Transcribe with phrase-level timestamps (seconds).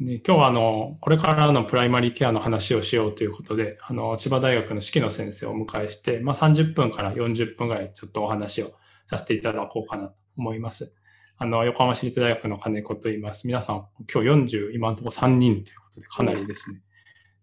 [0.00, 8.72] ね、今日はあの、これからのプライマリーケアの話をしようということで、あの、千葉大学の式野先生をお迎えして、まあ、30分から40分ぐらいちょっとお話を
[9.06, 10.92] させていただこうかなと思います。
[11.38, 13.46] あの、横浜市立大学の金子と言います。
[13.46, 16.80] 皆さん、今日40、今のところ3人ということで、かなりですね、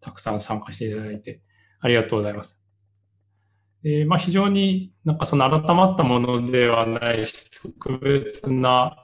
[0.02, 1.42] たくさん参加していただいて、
[1.80, 2.62] ありがとうございます。
[3.86, 7.24] えー、まあ、非常になんかその改まったものではない、
[7.80, 9.01] 特別な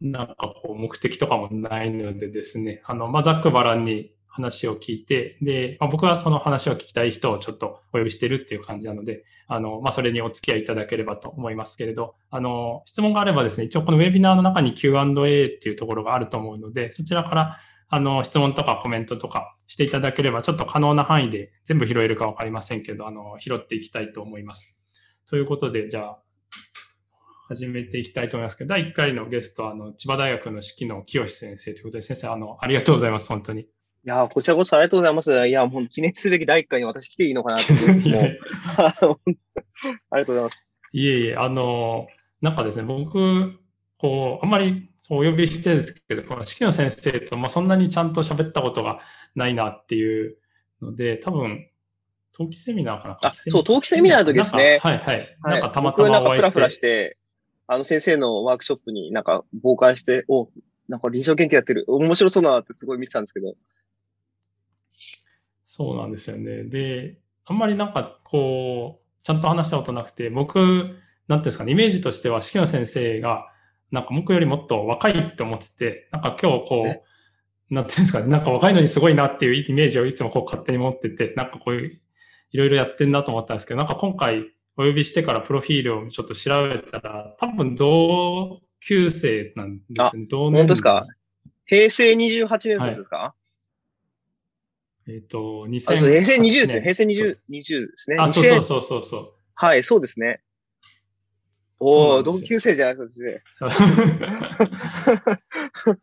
[0.00, 17.58] なんかこう目的とかもないのでですね、あの、まあ、ざっくばらんに話を聞いて、で、まあ、僕はその話を聞きたい人をちょっとお呼びしてるっていう感じなので、あの、まあ、それにお付き合いいただければと思いますけれど、あの、質問があればですね、一応このウェビナーの中に Q&A っていうところがあると思うので、そちらから、
[17.88, 24.76] あの、質問とかコメントとかしていただければ、ちょっと可能な範囲で全部拾えるかわかりませんけど、あの、拾っていきたいと思います。
[25.28, 26.18] ということで、じゃあ、
[27.48, 33.62] 始めていきたいと思いますけど、第1回のゲストは、あの、千葉大学の式の清先生ということで、先生、あの、ありがとうございます、本当に。
[33.62, 33.66] い
[34.04, 35.46] や、こちらこそありがとうございます。
[35.46, 38.40] いや、もう記念すべき第1回に私来ていいのかなと思って、
[38.76, 39.18] ありがとう
[40.26, 40.76] ございます。
[40.92, 42.08] いえいえ、あの、
[42.40, 43.52] なんかですね、僕、
[43.98, 49.00] こう、あんまりお呼びしてるんですけど、この式の先生と、まあ、そんなにちゃんと喋ったことが
[49.34, 50.36] ないなっていう
[50.82, 51.68] ので、多分、
[52.32, 54.78] 冬季セミナーかなあ、そう、冬季セミナーの時ですね。
[54.82, 55.36] はいはい。
[55.42, 56.50] なんかたまたまお会いして。
[56.50, 57.16] フラフラして、
[57.66, 60.48] あの先生のワークショップになんか傍観して、お、
[60.88, 61.84] なんか臨床研究やってる。
[61.88, 63.54] 面白そうだなってすごい見てたんですけど。
[65.64, 66.64] そうなんですよね。
[66.64, 70.96] で、あんまりなんかこう、ちゃんと話したことなくて、僕、なんてい
[71.34, 73.48] うんですかね、イメージとしては、式野先生が、
[73.90, 82.00] なんか僕よりもっと若いって思ってて、なんか今日こう、なんていうんですかね、なんか若いのにすごいなっていうイメージをいつもこう勝手に持ってて、なんかこういう、
[82.52, 90.26] いろいろやってんなと思ったんですけど、なんか今回、お呼びしてからプロフィールをちょっと調べたら、多分同級生なんですね。
[90.28, 91.06] 同年本当ですか？
[91.66, 92.48] 平成28
[92.78, 93.34] 年ですか、は
[95.08, 96.80] い、えっ、ー、と、2000平成20ですね。
[96.82, 98.16] 平成20、20ですね。
[98.18, 99.32] あ、そうそうそうそうそう。
[99.54, 100.42] はい、そうですね。
[101.78, 103.42] おお、同級生じゃないですね。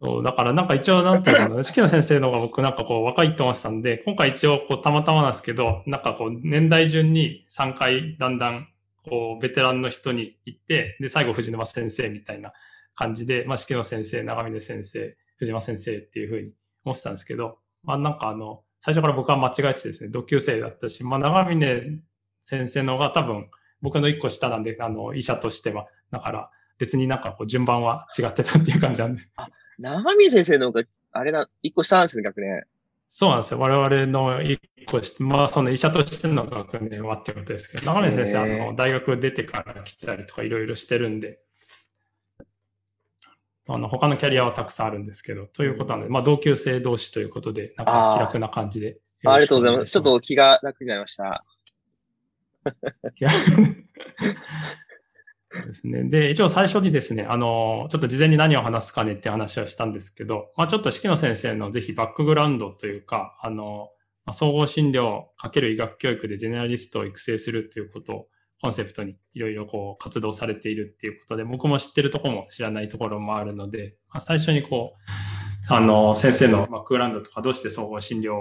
[0.01, 8.67] そうだからなんか一応なんていうかな、 式野先生の方が僕なんかこう若いと思ってたんで、今回一応こうたまたまなんですけど、なんかこう年代順に3回だんだん
[9.03, 12.53] こうベテランの人に行って、で、最後藤沼先生みたいな
[12.95, 16.53] 感じで、まあ式野先生、長峰先生、藤間先生っていうふうに
[16.85, 21.99] 思ってたんですけど、まあなんかあの、最初から僕は間違えてですね、同級生だったし、まあ長峰
[22.41, 23.49] 先生の方が多分
[23.81, 25.87] 僕の一個下なんで、あの、医者としては。
[26.11, 29.31] だから、別になんかこう順番は違ってたっていう感じなんです。
[29.79, 32.63] あ、長見先生の方が、あれな、一個下なんですね、学年。
[33.07, 33.59] そうなんですよ。
[33.59, 41.39] 我々の一個下、まあ、その医者としての学年はってことですけど、長見先生、あの、大学出てから来たりとかいろいろしてるんで、
[43.67, 49.91] あの、他のキャリアはたくさんあるんですけど、ということなので、まあ、同級生同士ということで、なんか気楽な感じでありがとうございます。
[49.91, 51.45] ちょっと気が楽になりました。
[55.65, 56.03] ですね。
[56.03, 63.89] で、一応最初にですね、あの、ちょっと事前に何を話すかねって話をしたんですけど、まあちょっと式野先生のぜひバックグラウンドというか、あの、
[64.31, 68.27] 総合診療×医学教育でジェネラリストを育成するということを
[68.61, 78.35] コンセプトにいろいろこう活動されているっていうことで、僕も知ってるところも知らないところもあるので、まあ、最初にこう、あの、先生のバックグラウンドとかどうして総合診療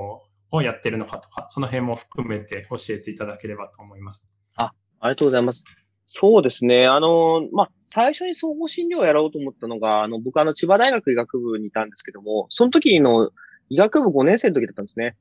[0.52, 4.26] をやってるのかとか、その辺も含めて教えていただければと思います。
[4.54, 5.81] あ、ありがとうございます。
[6.14, 6.86] そうですね。
[6.86, 13.30] あの、まあ、最初に総合診療をやろうと思ったのが、あの、僕あの、千葉大学医学部にいたんですけども、その時の
[13.70, 15.16] 医学部5年生の時だったんですね。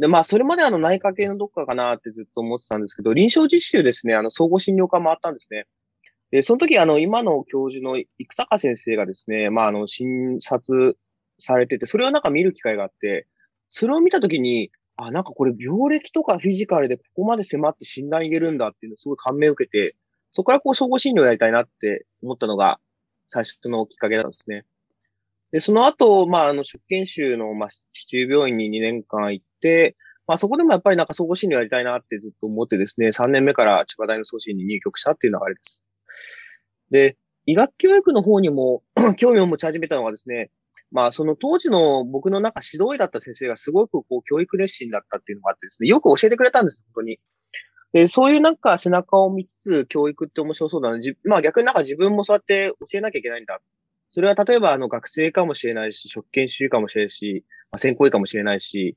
[0.00, 5.66] で、まあ、それまであの、内科系のどっかかなってずっと思ってたんですけど、臨床実習ですね、あの、総合診療科もあったんですね。
[6.32, 10.98] で、その時あの、今の教授の生坂先生がですね、まあ、あの、診察
[11.38, 13.28] されてて、それをなんか見る機会があって、
[13.70, 19.94] それを見た時に、あ、なんかこれ病歴とかフィジカルでここまで迫って診断言えるんだっていうのをすごい感銘を受けて、
[20.36, 22.78] そこからこう総合診療やりたいなって思ったのが
[23.28, 24.66] 最初のきっかけなんですね。
[25.50, 29.96] で、その後、まあ、あの、出研修の、まあ、市中病院に2年間行って、
[30.26, 35.82] まあ、そこでもやっぱりなんか総合診療やりたいなってずっと思ってですね、3年目から千葉大の送信に入局したっていう流れです。
[36.90, 37.16] で、
[37.46, 38.82] 医学教育の方にも
[39.16, 40.50] 興味を持ち始めたのはですね、
[40.92, 47.18] まあ、その当時の僕の中指導医だった先生がすごくこう教育熱心だったっていうのがあってですね、よく教えてくれたんです、本当に。
[47.92, 50.98] で、そういうなんか背中を見つつ教育って面白そうだな。
[51.24, 53.60] まあ逆になんか自分もそうやって教えなきゃいけないんだ。
[54.10, 58.96] それは例えばあの学生かもしれないし、職研修かもしれないし、まあ、専攻医かもしれないし、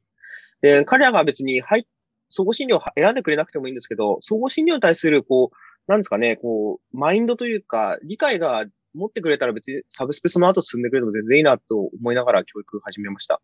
[0.62, 1.88] で、彼らが別に、はい、
[2.30, 13.42] 総合診療を選んでくれなくてもいいんですけど、総合診療に対する、こう、なんですかね、こう、マインドというか、理解が持ってくれたら別にサブスペその後進んでくれても全然いいなと思いながら教育始めました。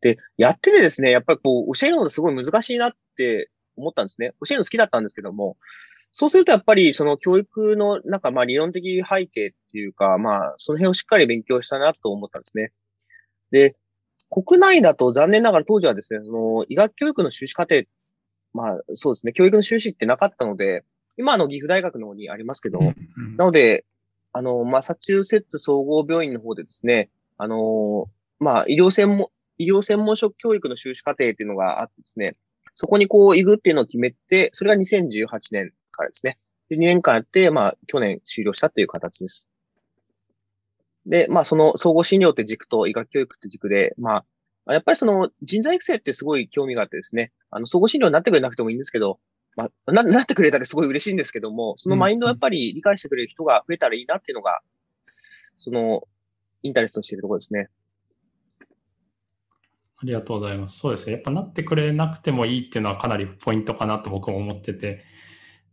[0.00, 4.32] で、やっててですね、やっぱりこう、教えるのがすごい難しいなって思ったんですね。
[4.40, 5.56] 教えるの好きだったんですけども、
[6.12, 12.72] そうするとやっぱりその教育のなんかまあ理論的背景っていうか、まあその辺をしっかり勉強したなと思ったんですね。
[13.50, 13.76] で、
[14.30, 17.82] 国内だと残念ながら当時はですね、その医学教育の修士課程、
[18.52, 20.84] まあそうですね、教育の修士ってなかったので、
[21.16, 23.84] 今の岐阜大学の方にありますけど、うんうん、なので、
[24.32, 29.28] あの、マサチューセッツ総合病院の方でですね、あの、まあ医療専門、
[29.58, 32.36] 医療専門職教育の修士課程っていうのがあってですね、
[32.74, 36.38] そこにこう行くっていうのを決めて、それが2018年からですね。
[36.68, 39.48] で2年間やって、まあ去年終了したっていう形です。
[41.06, 44.24] で、まあその総合診療って軸と医学教育って軸で、ま
[44.66, 49.18] あ、やっぱりその人材育成ってすごい興味があってですね、あの総合診療になってくれなくてもいいんですけど、
[49.56, 54.60] まあ、な、なってくれたらすごい嬉しいんですけども、そのマインドをやっぱり理解してくれる人が増えたらいいなっていうのが、
[55.58, 56.02] その、
[56.62, 57.68] インタレストしているところですね。
[60.04, 60.78] ありがとうございます。
[60.78, 61.12] そうですね。
[61.12, 65.02] やっぱなってくれなくてもいいっていうのはかなりポイントかなと僕も思ってて、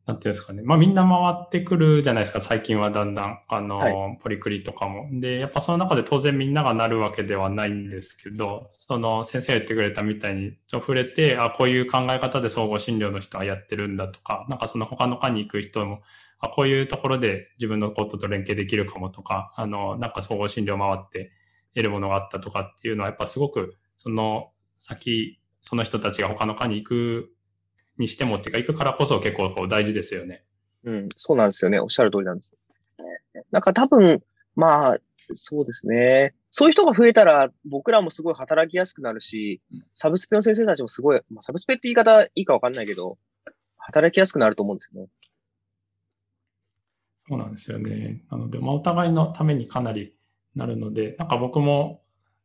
[0.06, 0.63] なんていうんですかね。
[0.63, 2.39] まあみんな回ってくるじゃないですか。
[2.39, 5.07] 最近はだんだん、あの、はい、ポリクリとかも。
[5.12, 16.01] で、やっぱその中で当然みんながなるわけではないんですけど、その先生が言ってくれたみたいに、触れて、あ、こういう考え方で総合診療の人はやってるんだとか、なんかその他の科に行く人も、
[16.39, 21.31] あ、こういうところで自分のことと連携できるかもとか、あの、なんか総合診療回って
[21.75, 27.34] 得るものがあったとかっていうのは、やっぱすごく、その先、その人たちが他の科に行く
[27.98, 30.44] にしてもっていうか、行くからこそ結構こう大事ですよね。
[30.84, 31.80] うん、そうなんですよね。
[31.80, 32.54] おっしゃる通りなんです。
[33.52, 34.22] なんか多分、
[34.56, 34.98] まあ、
[35.34, 36.34] そうですね。
[36.50, 39.62] そういう人が増えたら、僕らもすごい働きやすくなるし、
[39.94, 43.18] サブスペの先生たちもすごい、まあ、サブスペって言い方いいかわかんないけど、
[43.78, 45.08] 働きやすくなると思うんですよね。
[47.28, 48.24] そうなんですよね。
[48.30, 50.16] なので、まあ、お互いのためにかなり
[50.56, 52.00] なるので、なんか僕も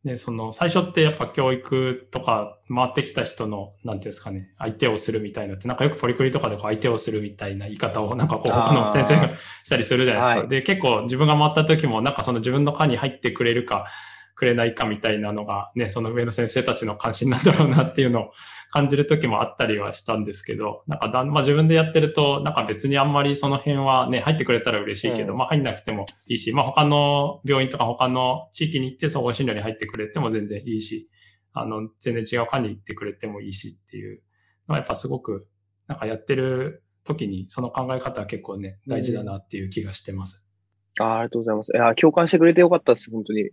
[0.06, 9.32] で、その、最初ってやっぱ教育とか回ってきた人の、なんていうんですかね、相手をするみたいなって、なんかよくポリクリとかでこう相手をするみたいな言い方を、なんかこう、他の先生が
[9.64, 10.38] したりするじゃないですか。
[10.38, 13.86] はい、で、結構自分が回った時も、なんかその自分の科に入ってくれるか、
[14.36, 18.32] くれないかみたいなのがね、その上の先生たちの関心なんだろうなっていうのを
[18.70, 31.08] 感じる時もあったりはしたんですけど、なんかだ、まあ、自分でやってると、なんか別にあんまりその辺はね、入ってくれたら嬉しいけど、うん、まあ入んなくてもいいし、まあ他の病院とか他の地域に行って総合診療に入ってくれても全然いいし、
[31.54, 34.22] あの、全然違う科に行ってくれてもいいしっていう
[34.68, 35.48] のはやっぱすごく、
[35.86, 40.44] なんかやってる時にその考え方は結構ね、大事だなっていう気がしてます。
[41.00, 41.72] うん、あありがとうございます。
[41.74, 43.50] いや、共感してくれてよかったです、本当に。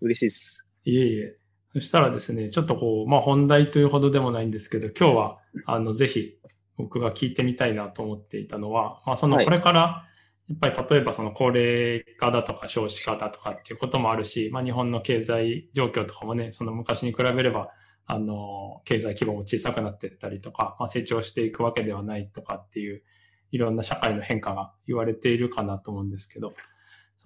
[0.00, 0.66] 嬉しいです。
[0.84, 1.36] いえいえ。
[1.74, 6.38] そしたらですね、ちょっとこう、まあ本題というほどでもないんですけど、今日は、あの、ぜひ
[6.76, 10.04] 僕が聞いてみたいなと思っていたのは、まあそのこれから、
[10.48, 17.70] やっぱり例えばその高齢化だとか少子化だとかっていうこともあるし、まあ日本の経済状況とかもね、その昔に比べれば、
[18.06, 23.02] あの、経済規模も小さくなっていったりとか、まあ成長していくわけではないとかっていう、
[23.50, 26.54] いろんな社会の変化が言われているかなと思うんですけど、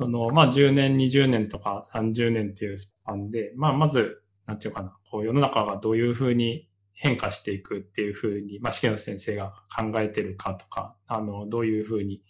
[0.01, 12.23] その、まあ、10年、20年とか30年っていうスパンで、まあ、まず、なんていうかな、こう、世の中がどういうふうに変化していくっていうふうに、まあ、試験の先生が考えてるかとか、あの、どういうふうに、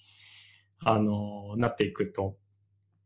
[0.85, 2.37] あの、なっていくと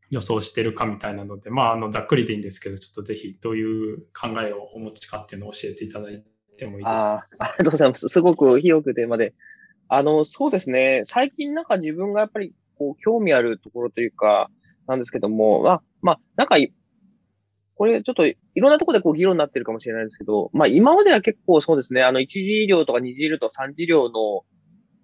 [0.09, 6.23] 予想してるかみたいなので、まあ、あの、ざっくりでいいんですけど、ちょっとぜひ、どういう考えをお持ちかっていうのを教えていただい
[6.57, 7.13] てもいいですか？
[7.13, 8.07] あありがとうございます。
[8.07, 9.35] すごく広くテーマで。
[9.89, 11.01] あの、そうですね。
[11.05, 14.49] 最近なんか自分がやっぱりこう、興味あるところというか、
[14.87, 16.57] なんですけども、まあ、まあ、なんか、
[17.77, 24.43] これちょっといろんなところでこう議論になってるかもしれないですけど、まあ今までは結構そうですね、あの一次医療とか二次医療とか三次医療の、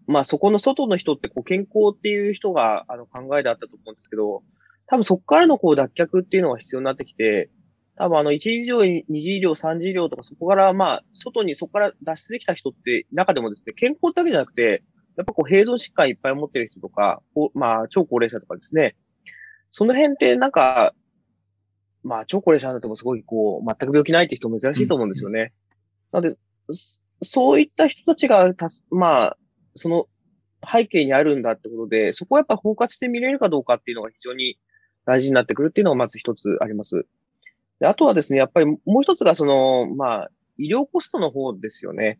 [0.08, 4.42] まあそこの外の人ってこう健康っていう人があの考えであったと思うんですけど、
[4.88, 7.50] 多分そこからのこう脱却っていうのが必要になってきて、
[7.98, 14.84] 多分あの一次医療、二次医療、三次医療とかそこからまあ外にそこから脱出できた人って中でもですね、健康だけじゃなくて、
[15.18, 17.22] やっぱこう、併存疾患いっぱい持ってる人とか、
[17.54, 18.96] まあ、超高齢者とかですね、
[19.72, 20.94] その辺ってなんか、
[22.04, 25.54] まあ、超高齢者になってもすごいこう、全く病気ないって人珍しいと思うんですよね。
[26.12, 26.38] なので、
[27.22, 29.38] そういった人たちがたす、まあ、
[29.76, 30.08] その
[30.70, 34.58] 背景にあるんだってことで、そこをやっぱ包括して見れるかどうかっていうのが非常に
[35.06, 37.06] 大事になってくるっていうのがまず一つあります。
[37.80, 42.20] であとはですね、やっぱりもう一つがその、まあ、医療コストの方ですよね。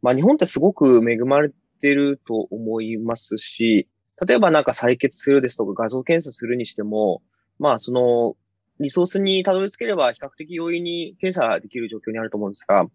[0.00, 3.88] まあ、日本ってすごく恵まれてると思いますし、
[4.26, 7.22] 例えばなんか採血するですとか画像検査するにしても、
[7.58, 8.36] まあその
[8.80, 12.86] リソースにたどり着ければ比較的容易に検査できる状況にあると思うんですが、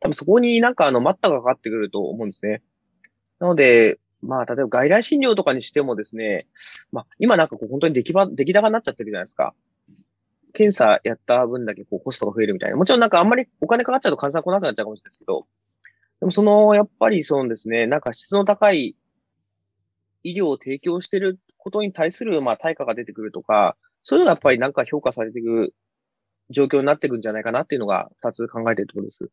[0.00, 2.62] 多分そこになんかあの待ったがかかってくると思うんですね。
[3.38, 6.46] なので、まあ例えば外来診療とかにしてもですね、
[6.90, 9.54] まあ今なんかこう本当に出来場、出来高になっちゃってるじゃないですか。
[10.52, 12.76] 検査やった分だけこうコストが増えるみたいな。
[12.76, 15.46] もちろんなんかあんまりお金かかっちゃうと患者さん来なくなっちゃうかもしれないですけど、
[16.20, 18.96] でもその、やっぱりそうですね、なんか質の高い
[20.22, 25.74] 医療を提供していることに対する、まあ、対価が出てくるとか、そういうのがやっぱりなんか評価されていく
[26.50, 29.30] 状況になっていくんじゃないかなっていうのが、二つ考えているところです。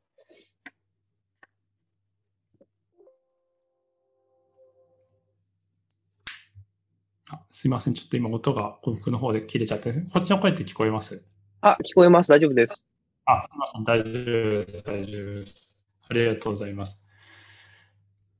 [7.31, 7.93] あすいません。
[7.93, 11.23] ちょっと今音が僕の方で切れちゃって、こっちの声って聞こえます？
[11.61, 12.29] あ、聞こえます。
[12.29, 12.87] 大丈夫です。
[13.25, 13.83] あ、すみません。
[13.83, 14.83] 大丈夫です。
[14.83, 15.87] 大丈夫です。
[16.09, 17.03] ありがとうございます。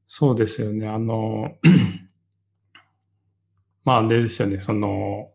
[0.08, 0.88] そうですよね。
[0.88, 1.52] あの、
[3.90, 4.60] まあ、ですよね。
[4.60, 5.32] その、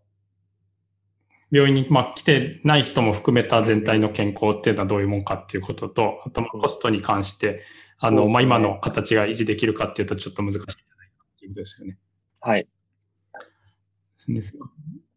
[1.51, 7.65] 病院に、まあ、来てない人も含めた全体の健康っていうのはどういうもんかっていうことと、あと、コストに関して、
[7.99, 11.99] あの、ね、まあ、今の形が維持できるかっていうと、ちょっと難しいんじゃないかっていうことですよね。
[12.41, 12.69] はい。
[14.29, 14.55] です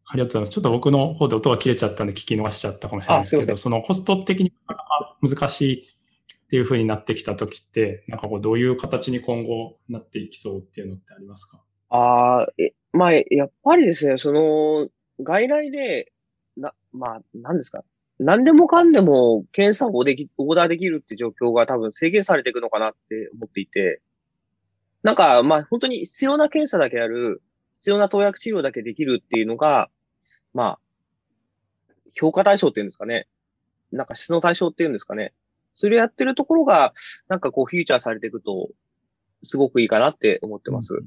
[0.09, 0.49] ありがとうございます。
[0.53, 4.51] ちょっと僕の方で音が切れちゃったんで聞き逃しちゃったかもしれないですけど、そのコスト的に
[5.21, 11.61] 難しいっていうふうになってきたときって、なんかこうどういう形に今後なっていきそうっていうのってありますか？
[11.89, 14.89] ああ、え、まあ、やっぱりですね、その、
[15.23, 16.11] 外来で、
[16.57, 17.83] な、まあ、何ですか？
[18.19, 24.01] 何でもかんでも検査をでき、オーダーできるって状況が多分制限されていくのかなって思っていて、
[25.03, 27.43] なんか、まあ、本当に必要な検査だけやる、
[27.77, 29.89] 必要な投薬治療だけできるっていうのが、
[30.53, 30.79] まあ、
[32.15, 33.27] 評価対象っていうんですかね。
[33.91, 35.33] なんか質の対象っていうんですかね。
[35.75, 36.93] それやってるところが、
[37.27, 38.69] なんかこうフィーチャーされていくと、
[39.43, 40.95] すごくいいかなって思ってます。
[40.95, 41.05] うん、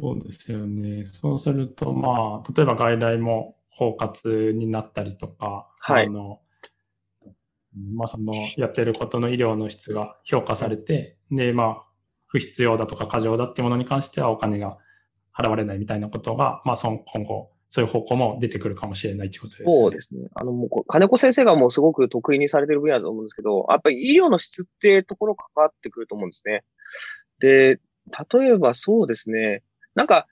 [0.00, 1.04] そうですよね。
[1.04, 6.06] そうすると、まあ、例えば外来も包括になったりとか、はい。
[6.06, 6.40] あの、
[7.94, 11.84] まあ、その、やってることの医療の質が評価されて、で、まあ、
[12.26, 14.78] 不必要だとか過剰だっていうものに関してはお金が
[15.36, 19.74] 払われないみたいなことが、まあ、その今後、そういう方向も出てくるかもしれないということですね。
[19.74, 20.28] そうですね。
[20.34, 26.64] あの、もう、金子先生がもうすごく得意にされてる分野だと思うんですけど、やっぱり医療の質ってところ関わってくると思うんですね。
[27.40, 27.80] で、
[28.40, 29.62] 例えばそうですね。
[29.94, 30.26] なんか、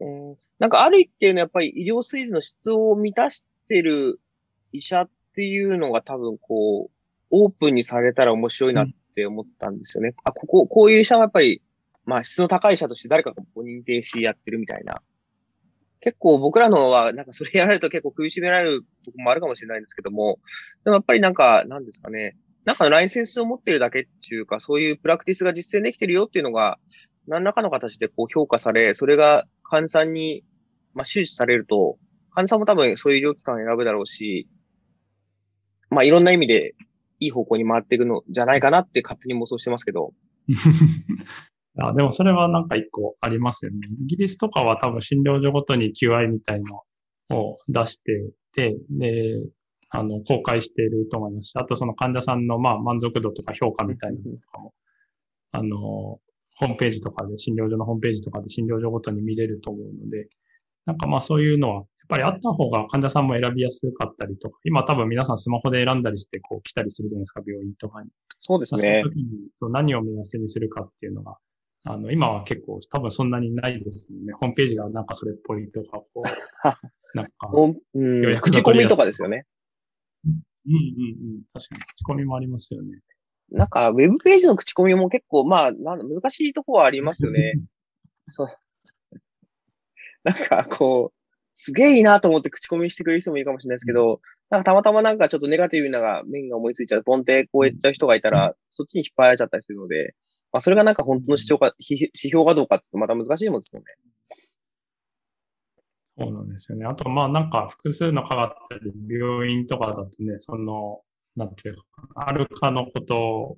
[0.00, 4.20] うん、なんかある一定のやっぱり医療水準の質を満たしてる
[4.72, 6.96] 医者っていうのが多分こう、
[7.30, 10.10] オープンにされたら面白いなって思ったんですよね。
[10.10, 11.62] うん、あ、ここ、こういう医者はやっぱり
[12.06, 15.02] まあ質の高い者として誰かが認定しやってるみたいな。
[16.00, 20.38] 結構僕らのは、なんかそれやられると結構食いしめられるとこもあるかもしれないんですけども、
[20.84, 26.78] でもやっぱりなんか、なんですかね、なんかライセンスを持ってるだけっていうか、そういうプラクティスが実践できてるよっていうのが、
[27.26, 30.44] 何らかの形でこう評価され、それが患者さんに、
[30.94, 31.98] まあ、周知されると、
[32.30, 34.48] 患者さんも多分そういう医療機関を選ぶだろうし、
[35.90, 36.74] まあいろんな意味で
[37.20, 40.12] いい方向に回っていくのじゃないかなって勝手に妄想してますけど。
[41.78, 43.78] あでもそれはなんか一個ありますよね。
[44.02, 46.82] イギリスとかは多分診療所ごとに QI みたいの
[47.36, 49.42] を出してて、で、
[49.90, 54.74] あの、公開していると思いますし、あとその患者さんのまあ満足度とか評価みたいなのとかも、
[55.52, 56.18] あの、
[56.56, 60.28] ホームページとかで、診療所のホームページとかで診療所ごとに見れると思うので、
[60.86, 68.08] なんかまあそういうのは、やっぱりあった方が患者さんも選びやすかったりとか、今多分皆さんスマホで選んだりしてこう来たりするじゃないですか、病院とかに。
[68.38, 69.02] そうですね。
[69.02, 71.36] その時にそう何を目安にするかっていうのが、
[71.84, 74.32] あの、今は結構多分そんなにないですよね。
[74.34, 76.22] ホームページがなんかそれっぽいとか、こう、
[77.16, 77.50] なんか、
[77.94, 79.44] 予約口コミとかですよね。
[80.24, 80.78] うんうんう
[81.38, 81.42] ん。
[81.52, 83.00] 確かに、口コミもありますよね。
[83.50, 87.54] なんか、ウェブページの口コミも結構、まあ、なん難しいとこはありますよね。
[88.28, 88.48] そう。
[90.24, 91.16] なんか、こう、
[91.54, 100.14] すげえいいなと思って口コミしてくれる人もいるかもしれないですけど、なんかたまたまなんかちょっとネガティブな面が思いついちゃう、ポンってこうやっちゃう人がいたら、そっちに引っ張られちゃったりするので、
[100.52, 103.86] まあ、それがなんか本当の指標か、指標かどうかってまた難しいもんですよね。
[106.18, 106.86] そうなんですよね。
[106.86, 111.00] あと、まあなんか複数の科があったり、病院とかだとね、その、
[111.36, 111.82] なんていうか、
[112.14, 113.56] あるかのこと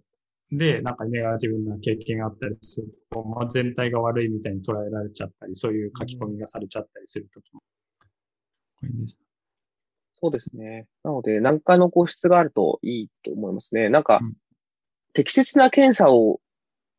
[0.51, 7.61] で、なんかネガティブな経験があったりすると、まあ、全体が悪いみたいに捉えられちゃったり、そういう書き込みがされちゃったりするときも、
[8.81, 9.19] これです。
[10.21, 10.87] そうですね。
[11.05, 13.89] なので、何かの個室があるといいと思いますね。
[13.89, 14.35] なんか、うん、
[15.13, 16.41] 適切な検査を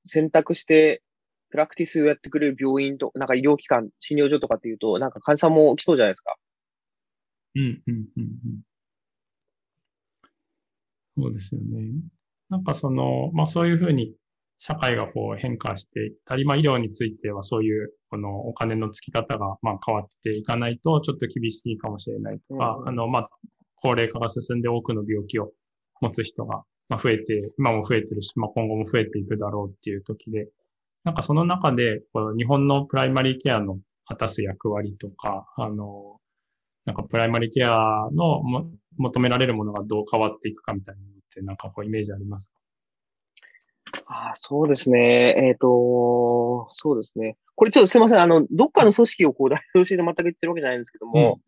[0.05, 1.01] 選択して、
[1.49, 6.35] プラクティスをやってくれる病院と、なんか医療機関、診療所とかっていうと、なんか患者さんも来そうじゃないですか。
[7.55, 8.61] うん、うん、うん。
[11.21, 11.91] そうですよね。
[12.49, 14.13] なんかその、まあそういうふうに
[14.59, 23.29] 社会がこう変化していったり、まあ医療についてはそういうこのお金の付き方がまあ変わっていかないとちょっと厳しいかもしれないとか、うん、あのまあ
[23.75, 25.51] 高齢化が進んで多くの病気を
[26.01, 30.49] 持つ人がまあ、増えて、今も増えてるし、まあ、今後も増えていくだろうっていう時で、
[31.03, 36.17] なんかその中で、この日本のプライマリーケアの果たす役割とか、あの、
[36.85, 42.55] なんかプライマリーケアのも求められるものがどう変わっていくかみたいなのって、なんかこうイメージありますか？
[44.05, 45.35] あそうですね。
[45.37, 47.37] えっ、ー、と、そうですね。
[47.55, 48.19] これちょっとすいません。
[48.19, 51.39] あの、どっかの組織をこう代表して全く言ってるわけじゃないんですけども、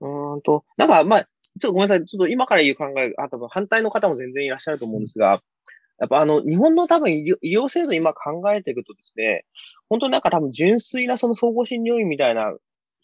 [0.00, 2.04] うん、うんと、なんか、まあ、ちょっとごめんなさい。
[2.04, 5.40] ちょっと今から言う考え、あ、多分反対の方も全然いらっしゃると思うんですが、
[5.98, 9.44] やっぱあの、日本の多分医療制度今考えていくとですね、
[9.88, 12.56] 本当になんか多分純粋なその総合診療医みたいな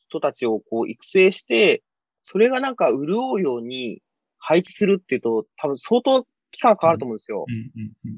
[0.08, 1.82] 人たちをこう育成して、
[2.30, 4.02] それがなんか潤うように
[4.38, 7.46] 配置するっていうと、多分相当期間かかると思うんですよ。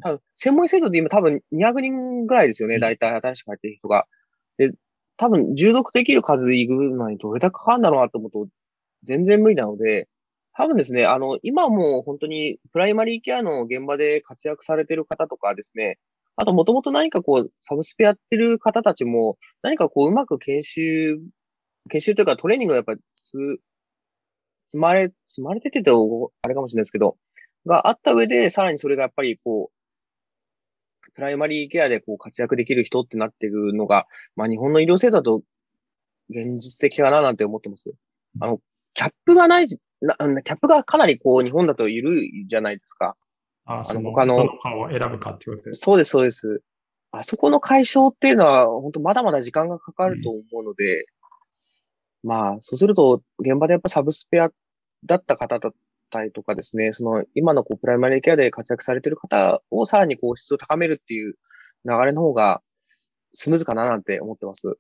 [0.03, 4.07] 多分、専門医制度で今多分200人ぐらいですよね、大体新しく入ってる人が。
[4.59, 4.73] で、
[5.17, 8.49] 多分、従属できる数いくのにどれだけかかるんだろうなと思うと、
[9.05, 10.09] 全然無理なので、
[10.55, 15.99] 多分ですね、あの、今もう本当にプライマリーケアの現場で活躍されてる方とかですね、
[16.35, 21.21] あともともと何かこう、サブスペやってる方たちも、何かこう、うまく研修、
[21.91, 23.61] 研修というかトレーニングがやっぱりつ、
[24.71, 27.17] 積まれ、積まれててと、あれかもしれないですけど、
[27.67, 35.43] があった上で、さらにそれがやっぱりこう、プライマリーケアでこう活躍できる人ってなっていくのが、まあ日本の医療制度だと
[36.31, 37.93] 現実的かななんて思ってます。
[38.39, 38.61] あの、
[38.95, 39.67] キャップがない、
[40.01, 43.17] なキャップがかなりこう日本だと緩いじゃないですか。
[43.65, 44.37] ああの、他の。
[44.37, 44.49] を
[44.89, 46.63] 選ぶかっていうことですそうです、そうです。
[47.11, 51.05] あそこの解消っていうのは、本当まだまだ時間がかかると思うので、うん、
[52.23, 54.51] まあ、そうすると、現場でやっぱサブスペア
[55.05, 55.73] だった方だっ
[56.11, 61.35] たりとかですね、その今のこうプライマリーケアで活躍されている方をさらにこう質を高めるっていう
[61.85, 62.61] 流れの方が
[63.33, 64.77] スムーズかななんて思ってます。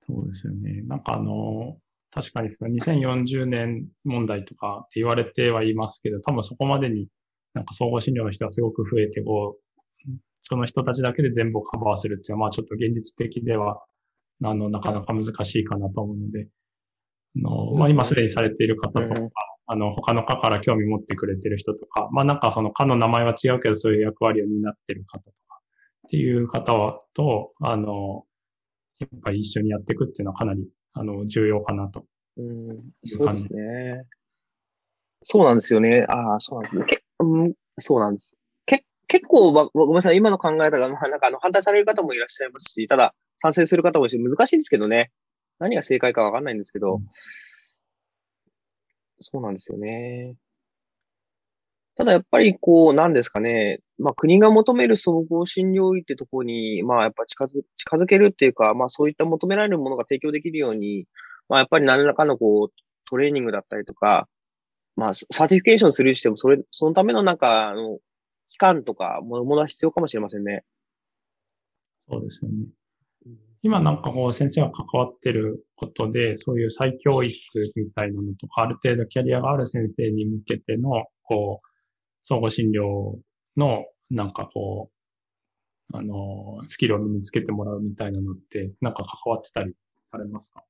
[0.00, 0.82] そうですよね。
[0.82, 1.76] なんかあの、
[2.10, 7.08] 確かにその2040年問題とかって言われてはいますけど、多分そこまでに
[7.54, 13.80] なんか総合診療の人はすごく増えて、こう、その人たちだけで全部をカバーするっていうのは、まあちょっと現実的では、
[14.42, 16.48] あの、なかなか難しいかなと思うので、
[17.36, 19.20] あの、まあ今すでにされている方とか、
[19.66, 25.60] あの、他の科から興味持ってくれてる人とか、まあなんかその科の名前は違うけど、そういう役割を担ってる方とか、
[26.06, 28.24] っていう方は、と、あの、
[28.98, 32.04] やっぱり一緒にやっていくっていうのはかなり、あの、重要かなと。
[32.36, 32.66] うん、
[33.06, 34.04] そうですね。
[35.24, 36.04] そうなんですよね。
[36.08, 36.84] ああ、そうなんですね。
[36.86, 38.34] けうん、そうなんです。
[38.66, 45.10] け結構、ごめんなさい、今の考え方が、まあ、なんかあの反対される方もいらっしゃいますし、ただ、賛成する方もいるし、難しいんですけどね。
[45.58, 47.06] 何が正解かわかんないんですけど、うん
[49.22, 50.34] そうなんですよね。
[51.94, 53.80] ただやっぱりこう、なんですかね。
[53.98, 61.06] まあ国が求める総合診療医ってところに、まあやっぱ近づ、近づけるっていうか、まあそういった求められるものが提供できるように、
[61.48, 62.72] まあやっぱり何らかのこう、
[63.08, 64.28] トレーニングだったりとか、
[64.96, 67.98] まあ certification するにしても、それ、そのためのなんか、あの、
[68.48, 70.64] 期間とか、ものものは必要かもしれませんね。
[72.08, 72.66] そうですよね。
[73.62, 77.32] 今なんかこう先生が関わってることで、そういう再教育
[77.76, 80.90] みたいなのとか、ある程度キャリアがある先生に向けての、
[81.22, 81.66] こう、
[82.24, 83.16] 総合診療
[83.56, 84.90] のなんかこ
[85.92, 89.74] う、あの、スキルを身につけてもらうみたいなのって、なんか関わってたり
[90.06, 90.64] されますか？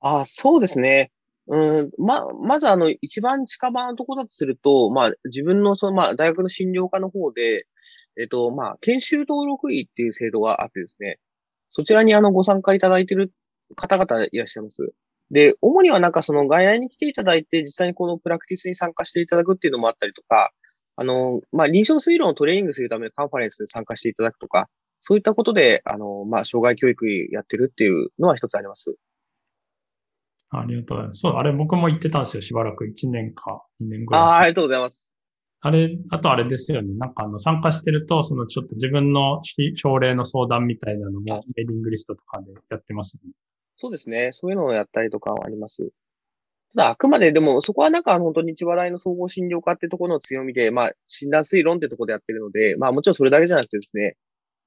[0.00, 1.10] あそうですね。
[1.48, 7.66] うん、ま、まずあの、一番近場のところだとすると、まあ、自分のその、まあ、大学の診療科の方で、
[8.20, 11.18] えっと、まあ、研修登録医っていう制度があってですね、
[11.70, 13.32] そちらにあのご参加いただいている
[13.76, 14.92] 方々いらっしゃいます。
[15.30, 20.50] で、主にはなんかその外来に来ていただいて、実際にこのプラクティスに参加していただくっていうのもあったりとか、
[20.96, 28.96] あの、まあ、臨床推論をトレーニングするためのカンファレンスに参加していただくとか、そういったことで、あの、まあ、障害教育やってるっていうのは一つあります。
[30.50, 31.20] ありがとうございます。
[31.20, 32.42] そう、あれ僕も言ってたんですよ。
[32.42, 34.22] しばらく1年か2年ぐらい。
[34.22, 35.14] ああ、ありがとうございます。
[35.62, 36.94] あれ、あとあれですよね。
[36.96, 39.40] なんかあの、参加してると、そのちょっと自分の
[39.74, 43.32] 症例の相談みたいなのも、メーリングリストとかでやってますね。
[43.76, 44.30] そうですね。
[44.32, 45.90] そういうのをやったりとかはあります。
[46.74, 54.16] ただ、あくまででも、そこはなんか本当に日払いの総合診療科ってところの強みで、まあ、診断推論ってところでやってるので、まあもちろんそれだけじゃなくてですね、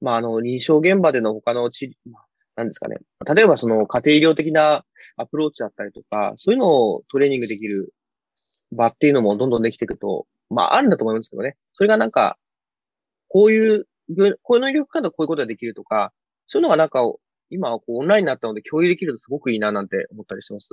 [0.00, 2.12] まああの、臨床現場での他の治療、
[2.56, 2.98] なんですかね。
[3.34, 4.84] 例えばその家庭医療的な
[5.16, 7.92] アプローチだったりとか、そういうのをトレーニングできる
[8.70, 11.56] 場っていうのもどんどんできていくと、まあ、あるんだと思いますけどね。
[11.72, 12.38] それがなんか、
[13.28, 13.86] こういう、
[14.42, 16.12] この医療機関でこういうことができるとか、
[16.46, 17.00] そういうのがなんか、
[17.50, 20.68] 今はこうオンラインになったので共有できるとすごくいいななんて思ったりします。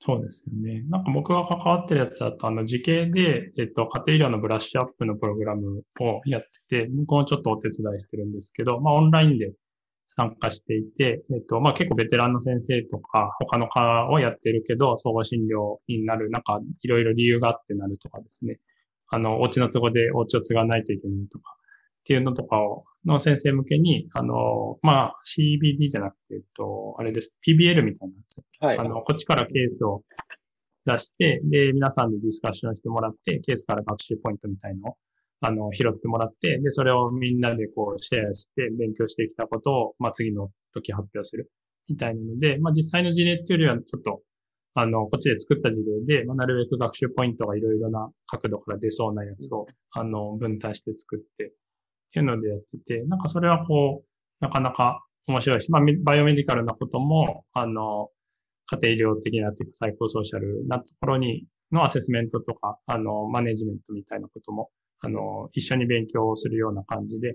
[0.00, 0.84] そうですよね。
[0.88, 9.52] なんか僕が関わってるやつだと、あの、時系で、えっと、家庭医療のブラッシュアップのプログラムをやってて、僕もちょっとお手伝いしてるんですけど、まあ、オンラインで
[10.06, 18.60] 参加していて、えっと、まあ、結構ベテランの先生とか、他の科をやってるけど、総合診療になる、なんか、いろいろ理由があってなるとかですね。
[19.08, 27.34] あの、お家の都合でお家を継がないといけないとか、っっていうのとかを、の先生向けに、あの、まあ、CBD じゃなくて、えっと、あれです。
[27.46, 28.40] PBL みたいなやつ。
[28.60, 28.78] はい。
[28.78, 30.02] あの、こっちからケースを
[30.86, 34.96] 出して、で、皆さんでディスカッションしてもらって、ケースから学習ポイントみたいのを、
[35.42, 41.50] あの、拾ってもらって、で、それをみんなでこう、シェアして、勉強してきたことを、まあ、次の時発表する。
[41.88, 44.22] みたいなので、まあ、実際の事例っていうよりは、ちょっと、
[44.80, 51.50] あの、こっちで作った事例で、まあ、なるべく学習ポイントがいろいろな角度から出そうなやつを、あの、分担して作って、っ
[52.12, 54.06] ていうのでやってて、なんかそれはこう、
[54.40, 58.10] なかなか面白いし、まあ、バイオメディカルなことも、あの、
[58.70, 67.34] 家庭医療的なっていうか、サイコソーシャルなところに、のアセスメントとか、あの、マネジメントみたいなことも、あの、一緒に勉強をするような感じで、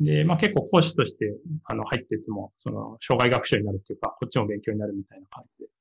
[0.00, 5.73] で、まあ結構講師として、あの、入ってても、その、障害学習になるっていうか、こっちも勉強になるみたいな感じで。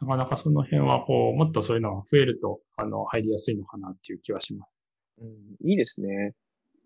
[0.00, 4.78] なかなかその辺は、こう、もっとそういうのが増えると、あの、入りやすいのかなっていう気はします。
[5.20, 6.34] うん、いいですね。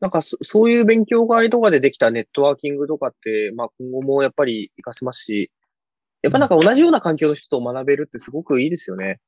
[0.01, 5.51] なんかそ、そういう勉強会とかでできたネットワーキングとかって、まあ今後もやっぱり活かせますし、
[6.23, 9.19] やっぱなんか同じような環境の人と学べるってすごくいいですよね。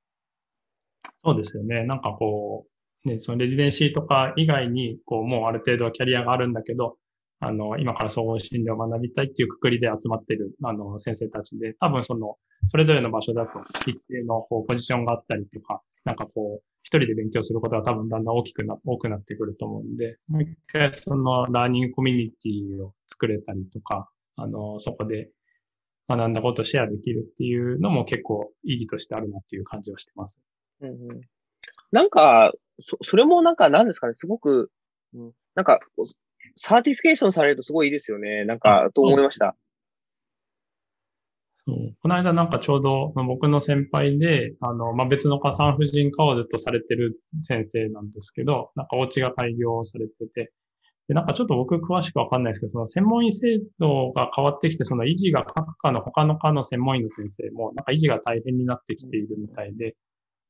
[1.24, 1.84] そうですよね。
[1.84, 2.66] なんかこ
[3.04, 6.96] う、ね、そのレジデンシーとか以外に、こう、もうある程度キャリアがあるんだけど、
[7.44, 12.36] あの、今から総合診療を学びたいっていうくくりで集まってる、あの、先生たちで、多分その、
[12.68, 25.28] それぞれの場所だと一定のこうポジションがあったりとか、なんかこう、一人で勉強することが多分だんだん大きくな、多くなってくると思うんで、もう一回そのラーニングコミュニティを作れたりとか、あの、そこで
[26.08, 30.40] 学んだことをシェアできるっていうのも結構意義としてあるなっていう感じはしてます。
[30.80, 31.20] うん、
[31.90, 34.70] なんか、そ、それもなんか何ですかね、すごく、
[35.14, 35.80] うん、なんか、
[36.54, 38.44] certification されるとすごいいいですよね。
[38.44, 39.56] なんか、と思いました。
[41.66, 41.94] そう。
[42.02, 50.52] この間なんかちょうど、その僕の先輩で、あの、まあ、別の産婦人科をずっとされてる先生なんですけど、なんかお家が開業されてて、
[51.08, 59.96] で、なんかちょっと僕詳しくわかんないですけど、その専門医制度が変わってきて、その維持が各科の他の科の専門医の先生も、なんか維持が大変になってきているみたいで、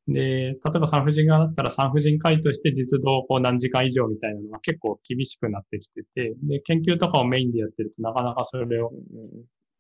[0.08, 8.90] で、例えば産婦人科だったら産婦人科医として実動こう何時間以上みたいなのが結構厳しくなってきてて、で、研究とかをメインでやってるとなかなかそれを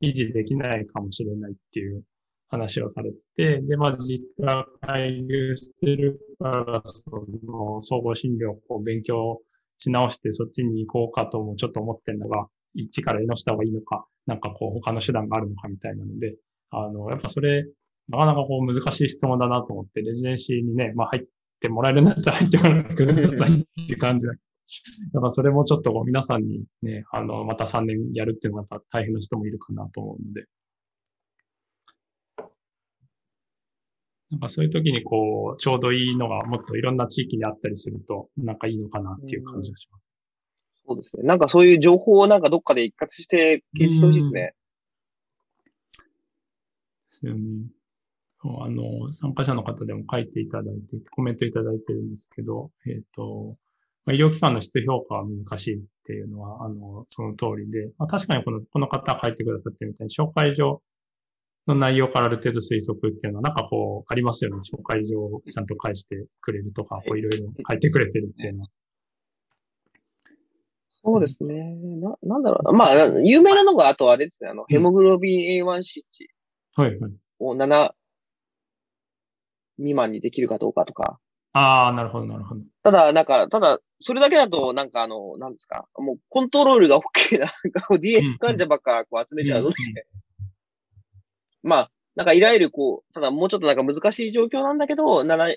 [0.00, 2.02] 維持できないかもしれないっていう
[2.48, 7.02] 話をされてて、で、まあ実家開業してるから、そ
[7.46, 9.40] の総合診療を勉強
[9.78, 16.36] し直してそっちに行こうかともちょっと思ってんのが、1から絵のした方がいいのか、なんかこう他の手段があるのかみたいなので、
[16.70, 17.66] あの、やっぱそれ
[18.08, 21.24] なかなかこう難しい質問だなと思って、レジデンシーにね、まあ入っ
[21.60, 24.34] てもらえるんだったら入ってもらってくださいっていう感じだ。
[25.12, 30.46] だからそれもちょっと皆さんにね、あの、また3年やるっていうのがまた大変な人もいるかなと思うので。
[34.30, 40.04] なんかそういう時にこう、ちょうどいいのがもっといろんな地域にあったりすると、なんかいいのかなっていう感じがします。
[40.86, 41.22] そうですね。
[41.24, 44.40] なんかそういう情報をなんかどっかで一括して掲示してほしいですね。
[44.40, 44.52] で
[47.10, 47.66] すよね。
[48.44, 53.56] あの、参加者の方でも書いていただいて、コメントいただいてるんですけど、えっ、ー、と、
[54.08, 60.82] 医療機関の質評価は難しいっていうのは、あの、その通りで、まあ、確かにこの、この方が書いてくださってるみたいに、紹介状
[61.68, 64.60] の内容からある程度推測っていうのは、なんかこう、ありますよね。
[64.68, 68.68] 紹介状をちゃんと返してくれるとか、こういろいろ書いてくれてるっていうのは。
[71.04, 71.76] そうですね。
[72.00, 72.72] な、なんだろうな。
[72.72, 74.50] まあ、有名なのが、あとあれですね。
[74.50, 76.28] あの、ヘモグロビン A1C 値。
[76.74, 77.12] はいはい。
[77.38, 77.92] を7、
[79.82, 81.18] 未満にできるかどうかとか。
[81.52, 82.62] ああ、なるほど、なるほど。
[82.82, 89.76] ただ、なんか、ただ、それだけだと、なんかあの、なんですか、もうコントロールが OK な、なんか DF 患者ばっかこう集めちゃうので、
[91.62, 95.54] まあ、なんかいわゆるこう、ただもうちょっとなんか難しい状況なんだけど、7、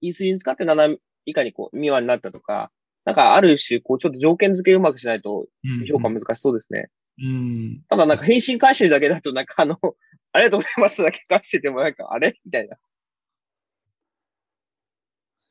[0.00, 2.72] インスリン使って7以下にこう、未満になったとか、
[3.04, 5.46] なんかある種、こう、ちょっと条件付けうまくしないと、
[5.88, 6.88] 評価難しそうですね。
[7.22, 7.82] うん。
[7.88, 9.78] ただなんか返信回収だけだと、なんかあの、
[10.32, 12.34] ありがとうございますだけ返しててもなんか、あれ？
[12.44, 12.76] みたいな。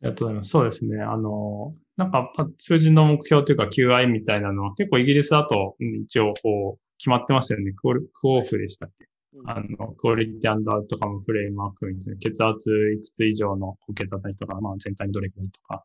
[0.02, 0.50] ありがとうございます。
[0.50, 1.02] そうですね。
[1.02, 7.72] あの、なんか数字の目標というか QI みたいなのは結構イギリスだと一応こう決まってますよね。
[7.74, 15.84] クオクオフでしたっけ、うん、あの、クオリティアンドアウトカムフレームワークみたいな血圧いくつ以上の血圧の人が、まあ全体にどれくらいとか。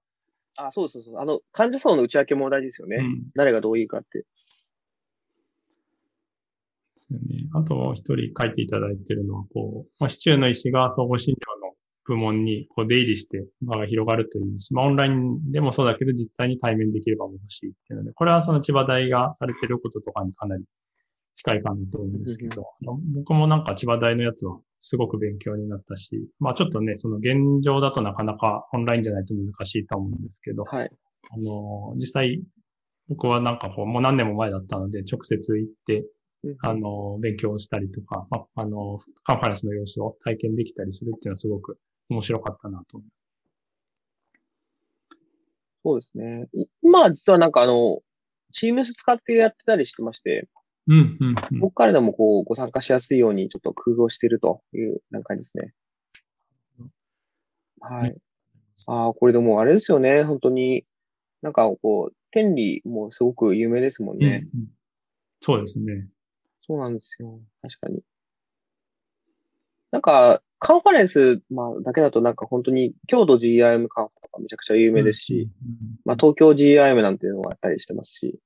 [0.59, 1.19] あ、そうそうそう。
[1.19, 2.97] あの、患者層の内訳も大事ですよね。
[2.97, 4.21] うん、誰がどういいかって。
[4.21, 4.27] で
[6.97, 7.49] すよね。
[7.55, 11.37] あと一人書いていただいているのは、こう、まあ、市中の医師が総合診
[12.07, 20.65] 部門にこう出入りして場が広がるというし、まあ、オンラインでもそうだけど、実際に対面できれば欲しいっていうので、これはその千葉大がされてることとかにかなり
[21.35, 22.65] 近いかなと思うんですけど、
[23.15, 30.91] 僕もなんか千葉大のやつはすごく勉強になったし、まあちょっとね、その現状だとなかなかオンラインじゃないと難しいと思うんですけど、はい、
[31.31, 32.43] あの、実際
[33.09, 36.05] 僕はなんかこう、もう何年も前だったので、直接行って、
[36.63, 43.01] あの、勉強したりとか、まあ、あの、カンファレンスの様子を体験できたりするっていうのはすごく面白かったなと。
[45.83, 46.49] そうですね。
[46.83, 48.01] 今は実はなんかあの、
[48.53, 50.49] チームス使ってやってたりしてまして、
[50.89, 51.61] うん、うん、うん。
[51.61, 55.75] 僕からでもこう、ご参加しやすいようにちょっと工夫をしているという段階ですね。
[57.81, 58.17] はい。
[58.87, 60.25] ああ、これでもあれですよね。
[60.25, 60.85] 本当に、
[61.43, 64.47] なんかこう、天理もすごく有名ですもんね。
[64.55, 64.69] うんうん、
[65.41, 66.09] そうですね。
[66.67, 67.41] そうなんですよ。
[67.63, 68.01] 確かに。
[69.91, 75.51] なんか、カンファレンス、まあ、だけだとなんか本当に、京都 GIM カンファとかめちゃくちゃ有名ですし、
[76.05, 78.39] まあ、東京 GIM なんていうのがあったりしてますし、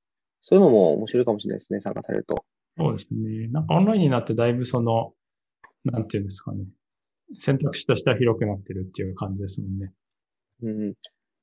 [0.43, 2.45] そういうのも面白いかもしれないですね、参加されると。
[2.77, 3.49] そうですね。
[3.49, 5.13] なんかオンラインになってだいぶその、
[5.85, 6.65] なんていうんですかね。
[7.39, 9.93] 選択肢としては広くなってるっていう感じですもんね。
[10.63, 10.95] うん。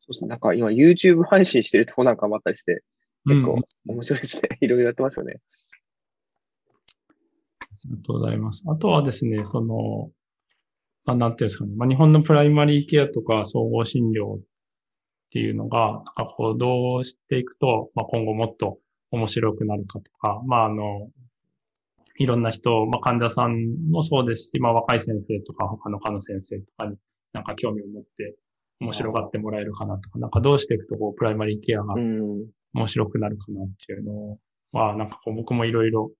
[0.01, 0.29] そうですね。
[0.29, 2.83] なんか今 YouTube 配信してるとこなんかもあったりして、
[3.25, 4.49] 結構面白いですね。
[4.51, 5.39] うん、いろいろやってますよね。
[7.59, 8.63] ありがとうございます。
[8.67, 10.11] あとはですね、その、ま
[11.13, 11.73] あ、なんていうんですかね。
[11.75, 14.41] まあ、日本のプライマリーケアとか総合診療っ
[15.31, 18.77] ていうのが、なんかこう、どうしていくと、まあ、今後もっと
[19.11, 21.09] 面白くなるかとか、まあ、あの、
[22.19, 23.55] いろんな人、まあ、患者さん
[23.91, 26.97] もそうですし、まあ、若い先生とか、他の科の先生とかに
[27.33, 28.35] なんか興味を持って
[28.79, 34.37] 面白がってもらえるかなとか、なんかどうしていくとこう、プライマリーケアが面白くなるかなっていうの
[34.71, 36.11] は、なんかこう、僕もいろいろ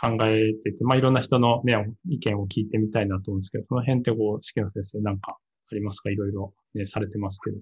[0.00, 1.74] 考えてて、まあ、いろんな人のね、
[2.08, 5.38] 意見を聞いてみたいなと思うんですけど、その辺ってこう、式野先生なんか
[5.70, 6.10] ありますか？
[6.10, 7.58] いろいろね、されてますけど。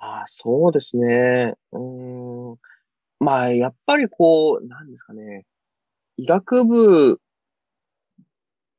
[0.00, 1.54] ああ、そうですね。
[1.72, 2.56] うん。
[3.18, 5.44] まあ、やっぱりこう、なんですかね。
[6.16, 7.20] 医学部、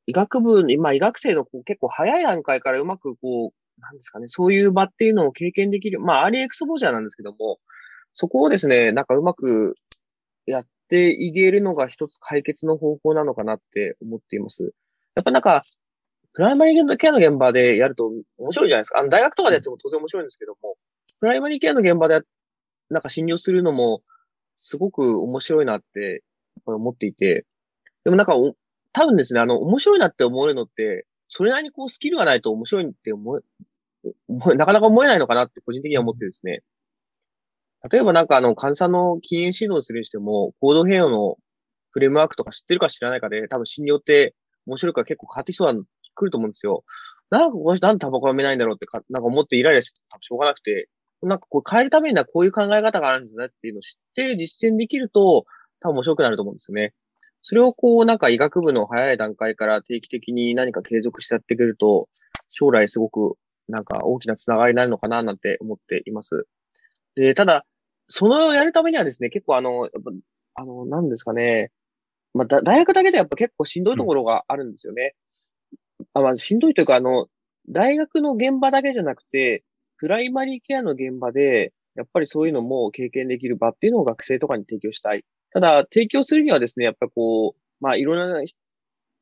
[0.06, 7.58] 医学部、今、医学生のこう結構早い段階からうまくこう、なんですかね、そういう場っていうのを経験できる、まあ、 early exposure なんですけども、
[8.12, 9.74] そこをですね、なんかうまく
[10.46, 14.74] やっっていけるのが一つ解決の方法なのかなって思っています。
[15.14, 15.62] やっぱなんか、
[16.32, 18.98] プライマリーケアの現場でやると面白いじゃないですか。
[18.98, 20.76] あの、大学とかでやっても当然面白いんですけども、
[21.20, 22.20] プライマリーケアの現場で
[22.88, 24.02] なんか診療するのも
[24.56, 26.24] すごく面白いなって
[26.66, 27.46] 思っていて、
[28.04, 28.34] でもなんか
[28.92, 33.42] 多分ですね、あの、面白いなって思えるのって、それなりにこうスキルがないと面白いって思え、
[34.56, 36.62] なかなか思えないのかなって個人的には思ってですね。
[37.88, 41.36] 例えばなんかあの、患者さんの禁煙指導するにしても、行動変容の
[41.92, 44.34] フレームワークとか知ってるか知らないかで、多分診療って
[44.66, 45.82] 面白いから結構変わってきそうな、
[46.14, 46.84] 来ると思うんですよ。
[47.30, 50.88] なんかこの人なんでタバコやめないんだろうってか、なんか思ってイライラして多分しょうがなくて、
[51.22, 55.44] なんかこう変えるためにはこういう考え方があるんですねっていうのを知って実践できると、
[55.80, 56.92] 多分面白くなると思うんですよね。
[57.42, 62.08] それをこうなんか医学部の早い段階から定期的に何か継続してやってくると、
[62.50, 63.36] 将来すごく
[63.68, 66.46] なんか大きなつながりになるのかななんて思っています。
[67.14, 67.64] で、ただ、
[68.10, 69.88] そのやるためにはですね、結構あの、
[70.54, 71.70] あの、なんですかね、
[72.34, 75.14] まあ、大学だけでやっぱ結構しんどいところがあるんですよね。
[76.12, 77.28] あまあ、しんどいというか、あの、
[77.68, 79.64] 大学の現場だけじゃなくて、
[79.96, 85.24] プライマリーケアの現場で、やっぱりそういうのも経験できる場っていうのを学生とかに提供したい。
[85.52, 88.40] ただ、提供するにはですね、やっぱこう、まあ、いろんな、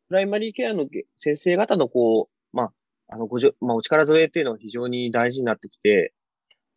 [0.09, 2.73] プライマリーケアの先生方のこう、まあ、
[3.09, 6.13] あの、ごじょ、まあ、お力添えっていうのは非常に大事になってきて、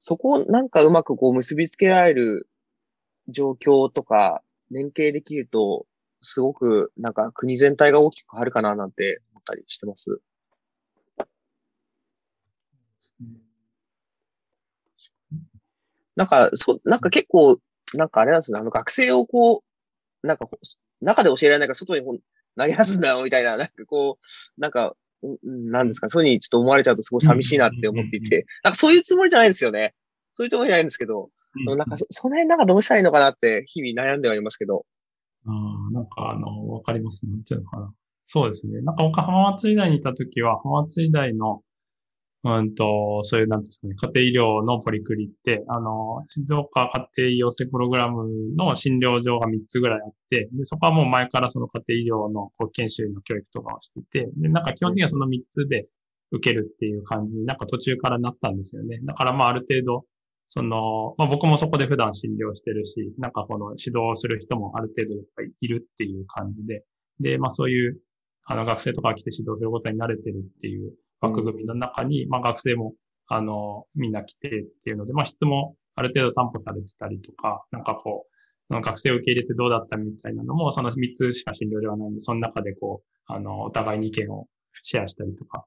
[0.01, 2.47] そこをなんかうまくこう結びつけられる
[3.29, 5.85] 状況とか連携できると、
[6.21, 10.21] すごくなんか国全体が大きく変わるかななんて思ったりしてます。
[16.15, 17.59] なんか、そ、なんか結構、
[17.93, 19.63] なんかあれなんですね、あの学生をこ
[20.23, 20.49] う、なんか、
[21.01, 24.19] 中で教えられないから外に投げ出すんだよ、みたいな、なんかこ
[24.57, 24.95] う、なんか、
[25.43, 29.93] なんですか、そういうふうにちょっと思われちゃうとすごい寂しいなって思っていて、なんかそういうつもりじゃないんですよね。
[30.33, 31.29] そういうつもりじゃないんですけど、
[31.67, 34.85] うん、なんかそその辺なんかどうしたらいいのかなって日々悩んではいますけど。
[35.45, 37.31] ああ、なんかあの、わかりますね。
[37.31, 37.93] なんていうのかな。
[38.25, 38.81] そうですね。
[38.81, 41.61] なんか僕浜松医大にいたときは、浜松医大の
[42.43, 55.85] うんと、そういう、なんですかね、家庭医療のポリクリって、あの、静岡家庭医療性プログラムの診療所が3つぐらいあって、で、そこはもう前からその家庭医療の研修の教育とかをしてて、で、なんか基本的にはその3つで
[56.31, 58.99] 受けるっていう感じになんか途中からなったんですよね。
[59.03, 60.05] だからまあある程度、
[60.47, 66.83] その、まあ僕もそこで普段診療してるし、なんかこの指導する人もある程度やっぱりいるっていう感じで、
[67.19, 67.99] で、まあそういう、
[68.45, 72.93] あの学生とか来て指導することに慣れてるっていう枠組みの中に、まあ学生も、
[73.27, 78.25] あの、みんな来てっていうので、まあ質もある程度担保されてたりとか、なんかこ
[78.69, 84.47] う、学生を受け入れてどうだったみたいなのも、その3つしか診療ではないんで、その中でこう、あの、お互いに意見を
[84.83, 85.65] シェアしたりとか、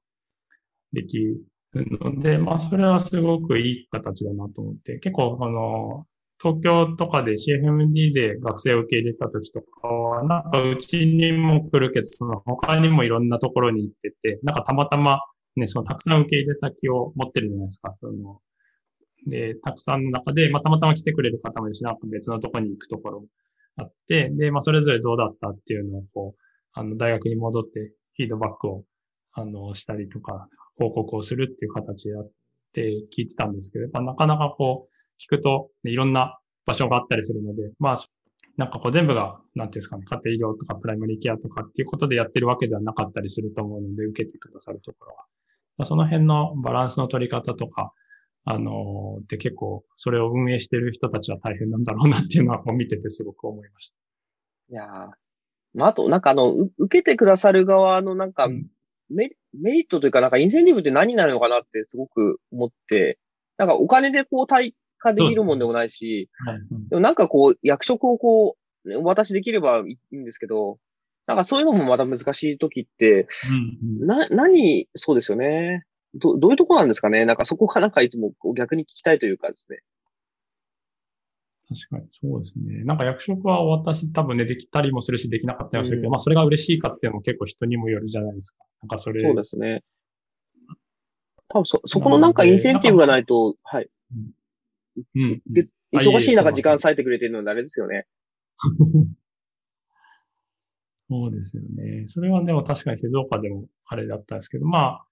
[0.93, 1.43] できる
[1.75, 6.07] ので、まあそれはすごくいい形だなと思って、結構その、
[6.43, 15.21] 東京とかで CFMD で学生を受け入れた時とかは、なんかうちにも来るけど、その他にもいろんなところに行ってて、なんかたまたま
[15.57, 17.95] ね、そのたくさん受け入れ先を持ってるじゃないですか。
[18.01, 18.41] その
[19.27, 23.25] で、たくさんの中で、ま、たまたま来てくれる方もいるし、なんか別のところに行くところ
[23.77, 26.41] あって、で、まあ、それぞれどうだったっていうのを、こう、
[26.73, 28.85] あの、大学に戻ってフィードバックを、
[29.33, 32.31] あの、したりとか、報告をするっていう形でやっ
[32.73, 37.97] て聞いてたんですけど、まあ、なかなかこう、聞くと、ね、いろんな場所があったりするので、まあ、
[38.57, 45.25] なんかこう全部が、なんていうんですかね、家庭医療とかプライマリーケアとかっていうことでやってるわけではなかったりすると思うので、受けてくださるところは。
[45.77, 47.93] まあ、その辺のバランスの取り方とか、
[48.45, 53.97] あのー、で結構、それを運営してる人たちは大変なんだろうなっていうのは、見ててすごく思いました。
[54.71, 54.87] いや
[55.75, 58.49] まあ、あと、なんかあの、受けてくださる側のなんか、
[59.11, 63.19] メリットというか、なんかインセンティブって何になるのかなってすごく思って、
[63.57, 66.59] なんかお金でこう対化できるもんでもないし、はい。
[66.91, 70.79] でもなんかこう、役職をこう、お渡しできればいいんですけど、
[71.27, 75.85] なんかそういうのもまた難しい時って、うんうん、な、何、そうですよね。
[76.15, 79.81] ど、どういうとこなんですかねなんかそこがなんかいつも逆に聞きたいというかですね。
[81.67, 82.85] 確かに、そうですね。
[82.85, 88.59] なんか役職は私多分ね、できたりもするし、できなかったりもするけど、うん、まあそれが嬉しいかっていうのも結構人にもよるじゃないですか。
[88.83, 89.23] なんかそれ。
[89.23, 89.83] そうですね。
[91.49, 93.89] 多分そ、そこのなんかインセンティブがないと、はい。
[95.15, 95.41] うん。
[95.47, 98.07] で、忙しい中時間割いてくれてるのは誰ですよね。
[101.11, 102.07] そうですよね。
[102.07, 105.07] それはでも確かに静岡でもあれだったんですけど、まあ、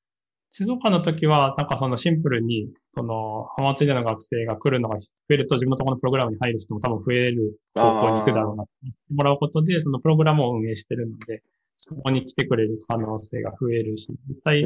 [0.53, 8.73] 静岡の時は、なんかそのシンプルに、その、浜松での学生が来るのが増えると自分のとこのプログラムに入る人も多分増える方向に行くだろうなって
[9.15, 11.43] もらうことで、そのプログラムを運営してるので、
[11.77, 14.65] そこに来てくれる可能性が増えるし、実際、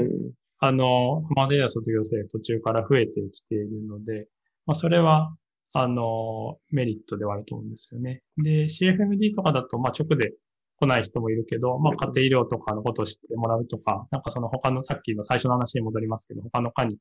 [0.58, 4.26] あの、浜松での卒業生途中から増えてきているので、
[4.66, 5.36] まあ、それは、
[5.72, 8.22] あの、メリットではあると思うんですよね。
[8.38, 10.32] で、CFMD とかだと、まあ、直で
[10.78, 16.98] 来ない人もいるけど、まあ、家庭医療とかのことを知ってもらうとか、なんかその他のさっきの最初の話に戻りますけど、他の科に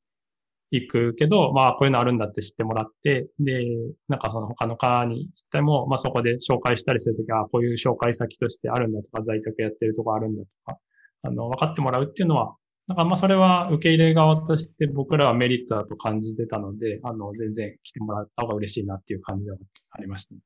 [0.71, 3.63] 行くけど、まあ、こういうのあるんだって知ってもらって、で、
[4.07, 10.77] なんかその他の科に行っても、まあ、そこで紹介したりするときは、こういう紹介先としてあるんだとか、在宅やってるとこあるんだとか、
[11.23, 12.55] あの、分かってもらうっていうのは、
[12.87, 19.57] なんかまあそれは受け入れ側として僕らはメリットだと感じてたので、あの、全然来てもらった方が嬉しいなっていう感じでは
[19.89, 20.41] ありました、ね。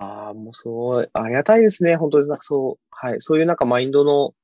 [0.00, 1.96] ああ、もうすごい、ありがたいですね。
[1.96, 3.16] 本当になんかそう、はい。
[3.20, 4.34] そういうなんかマインドの、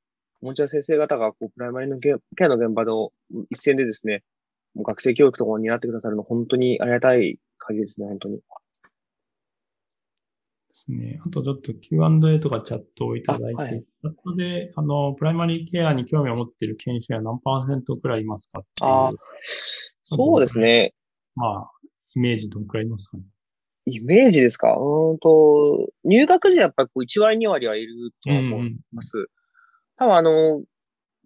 [0.43, 3.11] もちろん先生方が、こう、プライマリのケアの現場の
[3.49, 4.23] 一線でですね、
[4.75, 8.37] もう学生教育とかを担ってくださるの、本当にありがたい限りですね、本当に。
[8.37, 8.43] で
[10.75, 11.19] すね。
[11.25, 19.11] あとちょっと Q&A とかチャットをいただいて、はい、チャットで、あの、プライマリーケアに興味を持っている研修は何パーセントくらいいますかああ、
[20.05, 20.93] そうですね。
[21.35, 21.71] まあ、
[22.15, 23.25] イメージどのくらいいますかね。
[23.87, 24.75] イメージですか？
[24.77, 29.17] うんと、入学時はやっぱりこう1割2割はいると思います。
[29.17, 29.29] うんうん、
[29.97, 30.63] 多分あの、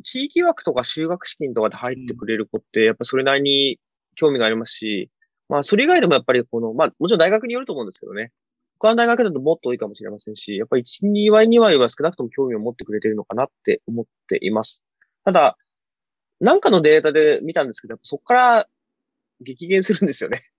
[0.04, 3.78] 地域枠とか修学資金とかで入ってくれる子って、やっぱそれなりに
[4.14, 5.10] 興味がありますし、
[5.48, 8.30] まあそれ以外でもやっぱりこの、まあもちろん大学によると思うんですけどね。
[8.78, 14.82] 他の大学だともっと多いかもしれませんし、やっぱり1、2割、2割は少なくとも興味を持ってくれてるのかなって思っています。
[15.24, 15.58] ただ、
[16.40, 18.68] なんかのデータで見たんですけど、そこから
[19.42, 20.49] 激減するんですよね。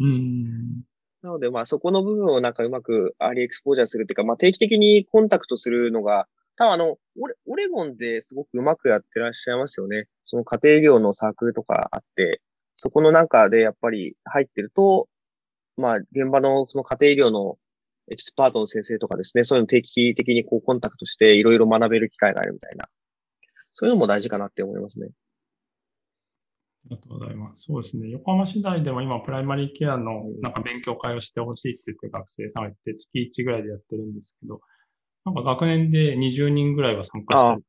[0.00, 0.82] うん。
[1.22, 6.26] なので、まあそこの部分をなんかうまく early exposure するっていうか、まあ定期的にコンタクトするのが、
[6.56, 10.06] 多分あの、オレオレゴンですごくうまくやってらっしゃいますよね。
[10.24, 12.40] その家庭医療のサークルとかあって、
[12.76, 15.08] そこの中でやっぱり入ってると、
[15.76, 17.56] まあ、現場のその家庭医療の
[18.10, 22.88] エキスパートの先生とかですね、そういうの定期的にこうコンタクトしていろいろ学べる機会があるみたいな。
[23.70, 25.08] そういうのも大事かなって思いますね。
[26.84, 27.62] ありがとうございます。
[27.62, 28.08] そうですね。
[28.08, 34.60] 横浜市内でも今、プライマリーケアのなんか勉強会をしてほしいって言って学生さんがいて、月1ぐらいでやってるんですけど、
[35.24, 37.64] なんか学年で20人ぐらいは参加してる。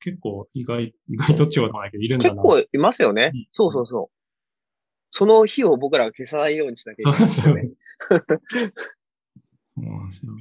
[0.00, 2.42] 結構意外、意外と違うないけど、いるんだな。
[2.42, 3.32] 結構いますよね。
[3.34, 4.14] うん、そうそうそう。
[5.10, 7.28] その日を僕らは消さないようにしなきゃいけないね。
[7.28, 7.50] そ
[9.80, 10.32] うなんですよ。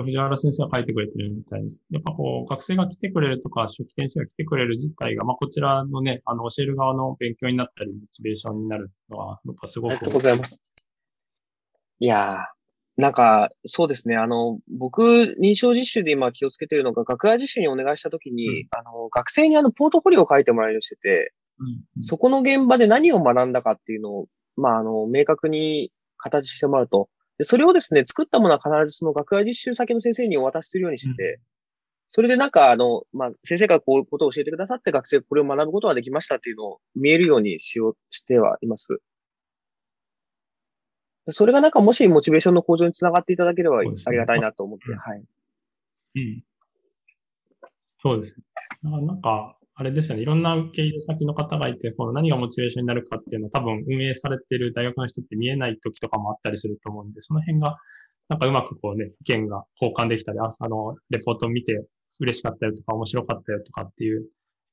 [0.00, 1.84] 藤原先生が書いてくれてるみたいです。
[1.90, 9.90] やっぱこう、学生が来てくれるとか、初期研修が来てくれる自体が、まあ、こちらのね、あの、教える側の勉強になったり、モチベーションになるのは、やっぱすごく。
[9.90, 10.60] ありがとうございます。
[11.98, 14.16] いやー、なんか、そうですね。
[14.16, 21.32] あの、僕、認証実習で今気をつけてるのが、学外実習にお願いしたときに、うん、あの、学生にあの、ポートフォリオを書いてもらいようにしてて、
[22.02, 24.26] そこの現場で何を学んだかっていうのを、
[24.56, 27.08] まあ、あの、明確に形してもらうと、
[27.42, 31.40] でそれをですね、作ったものは必ずその学外実習先の先生にお渡しするようにしてて、うん、
[32.10, 39.00] それでなんか、あの、まあ、先生がこういうことを教えてくださって学生これを学ぶことができましたっていうのを見えるようにしよう、してはいます。
[41.32, 45.24] それがなんかもしモチベーションの向上につながっていただければありがたいなと思って、うんはい。
[46.14, 46.44] うん。
[48.02, 48.44] そうですね。
[48.88, 50.22] なんか、あれですよね。
[50.22, 57.76] いろんな受け入れ先の方がいて、この何がモチベーションになるかっていうのは多分運営されている大学の人って見えない時とかもあったりすると思うんで、その辺が、
[58.28, 61.86] なんかうまくこうね、意見が交換できたり、ああの、レポートを見て
[62.20, 64.26] 嬉しかったよとか面白かったよとかっていう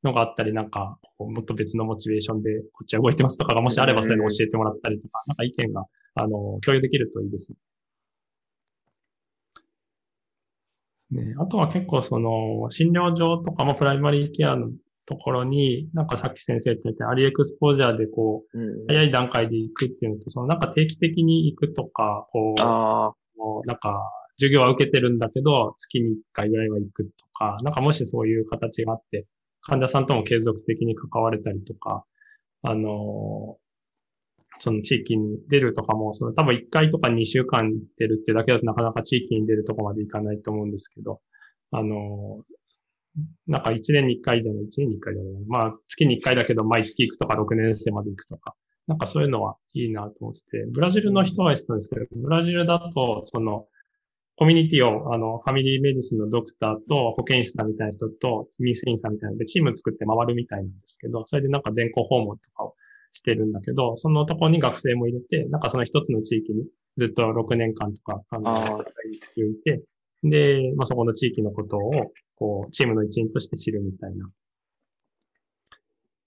[0.03, 5.85] のがあったり、なんか、もっと別のモチベーションでこっちは動いてますとかがもしあればそういうのを教えてもらったりとか、なんか意見が、
[6.15, 7.57] あの、共有できるといいですね。
[11.23, 14.69] ね、あとは結構その診療所とかもプライマリーケアの
[15.09, 18.87] ところに、なんかさっき先生って言って、アリエクスポージャーでこう、うん。
[18.87, 22.61] 早い段階で行くっていうのと、そのなんか定期的に行くとか、こう、
[23.67, 24.03] なんか
[24.37, 29.25] 授業は受けてるんだけど、月に1回ぐらいは行くとか、なんかもしそういう形があって、
[29.61, 32.05] 患者さんとも継続的に関われたりとか、
[32.61, 33.57] あの
[34.59, 41.19] その地域に出るとかも、その多分1回とか2週間出るってだけだとなかなか地域に出るとこまでいかないと思うんですけど、
[41.71, 42.43] あの
[43.47, 45.33] なんか1年に1回じゃない、1年に1回じゃない。
[45.47, 48.55] まあ月に1回だけど毎月行くとか6年生まで行くとか、
[48.87, 53.67] なんかそういうのはいいなと思ってて、ブラジルの人は言ってたんですけど、ブラジルだと、その、
[54.35, 62.73] コミュニティを、あの、ファミリーメディスンのドクターと保健師さんみたいな人と、ミスインさんみたいなので、チーム作って回るみたいなんですけど、それでなんか全校訪問とかを
[63.11, 66.63] してるんだけど、そのところに学生も入れて、なんかその一つの地域に
[66.97, 68.83] ずっと6年間とか、あの、
[69.35, 69.83] いて、
[70.23, 71.91] で、まあ、そこの地域のことを、
[72.35, 74.25] こう、チームの一員として知るみたいな。
[74.25, 74.29] っ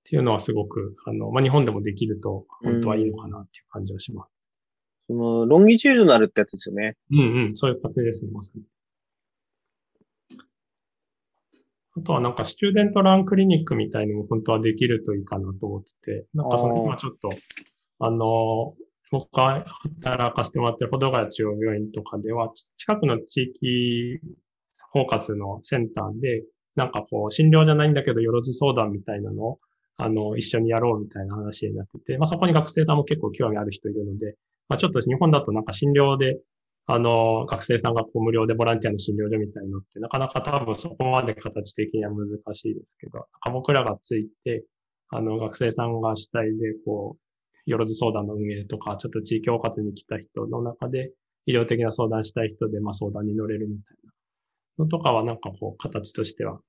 [0.05, 4.31] ていうのはすごく、あの、まあ、日本でもできると、本当はいいのかなっていう感じはします。
[5.09, 6.97] その、ロンギチュードナルってやつですよね。
[7.11, 7.23] うんう
[7.53, 8.63] ん、そういう形ですね、まさに。
[11.95, 17.29] あとはなんか、スチューデントランクリニックみたいにも本当はできるといいかなと思ってて、なんかその今ちょっと、
[17.99, 18.75] あの、
[19.13, 19.65] 僕が
[20.03, 24.19] 働かせてもらってる保土ヶ谷中央病院とかでは、近くの地域
[24.93, 26.43] 包括のセンターで、
[26.77, 29.59] なんかこう、診療じゃないんだけど、よろず相談みたいなのを、
[29.99, 34.37] あの、一緒にやろうみたいな話になってて、まあそこに学生さんも結構興味ある人いるので、
[34.71, 36.39] まあちょっと日本だとなんか診療で、
[36.87, 44.65] あの、学生さんがこう無料でボランティアの診療所みたいなのって、なかなか多分そこまで形的には難しいですけど、なんか僕らがついて、
[45.11, 47.32] あの、学生さんが主体で、こう、
[47.67, 51.13] よろず相談の運営とか、ちょっと地域包括に来た人の中で、
[51.47, 54.13] 医療的な相談したい人で、まあ相談に乗れるみたいな
[54.85, 56.61] のとかは、なんかこう、形としては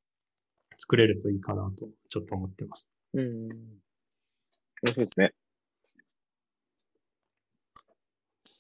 [0.78, 2.90] 作れるといいかなと、ちょっと思ってます。
[3.14, 3.48] うん。
[3.48, 3.50] 面
[4.88, 5.34] 白いですね。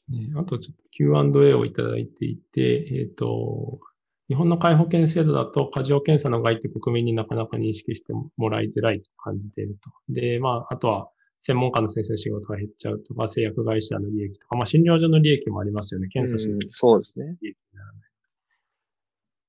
[0.09, 0.59] ね、あと
[0.91, 3.79] Q&A をいただいていて、えっ、と、
[4.27, 9.91] 日本の介保険制度だと過剰検査の害って国民になかなか認識してもらいづらいと感じていると。
[10.09, 11.09] で、まあ、あとは
[11.45, 16.07] 専門家の先生の仕事が減っちゃうとか、製薬会社の利益とか、まあ、診療所の利益もありますよね。
[16.07, 17.35] 検査しうんないそうですね。
[17.41, 18.01] 利益にならない。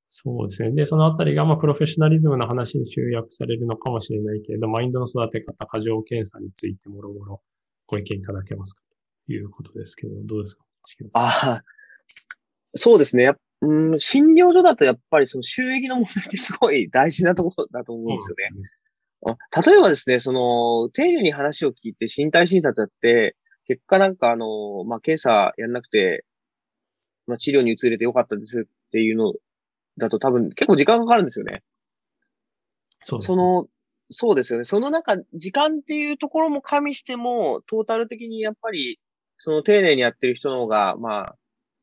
[0.08, 0.72] そうですね。
[0.72, 7.42] で、そのあたりが、まあ、プロフェッショナリズムの話に集約されるのかもしれないけれど、マインドの育て方、過剰検査についてもろもろ
[7.86, 8.82] ご意見いただけますか？
[9.26, 10.64] ということですけど、どうですか？
[11.14, 11.62] ああ、
[12.74, 13.32] そうですね。
[13.60, 18.68] うん、診療所だとやっぱりその収益の問題ってすごい大事なところだと思うんですよね。
[19.24, 26.24] 例えばですね、その、丁寧に話を聞いて身体診察やって、結果なんかあの、まあ、検査やんなくて、
[27.26, 29.32] まあ、治療に移れてよかったですっていうの
[29.96, 31.62] だと多分結構時間かかるんですよね。
[33.04, 33.34] そうですね。
[33.34, 33.66] その、
[34.10, 34.64] そうですよね。
[34.64, 39.00] その中、時間っていうところも加味しても、トータル的にやっぱり、
[39.38, 41.36] その丁寧にやってる人の方が、まあ、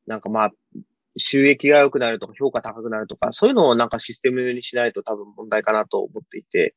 [0.05, 0.51] なんかまあ、
[1.17, 6.75] 収益が良くなるとか、評価高くなるとか、そういうのをなんかシステムにしないと多分問題かなと思っていて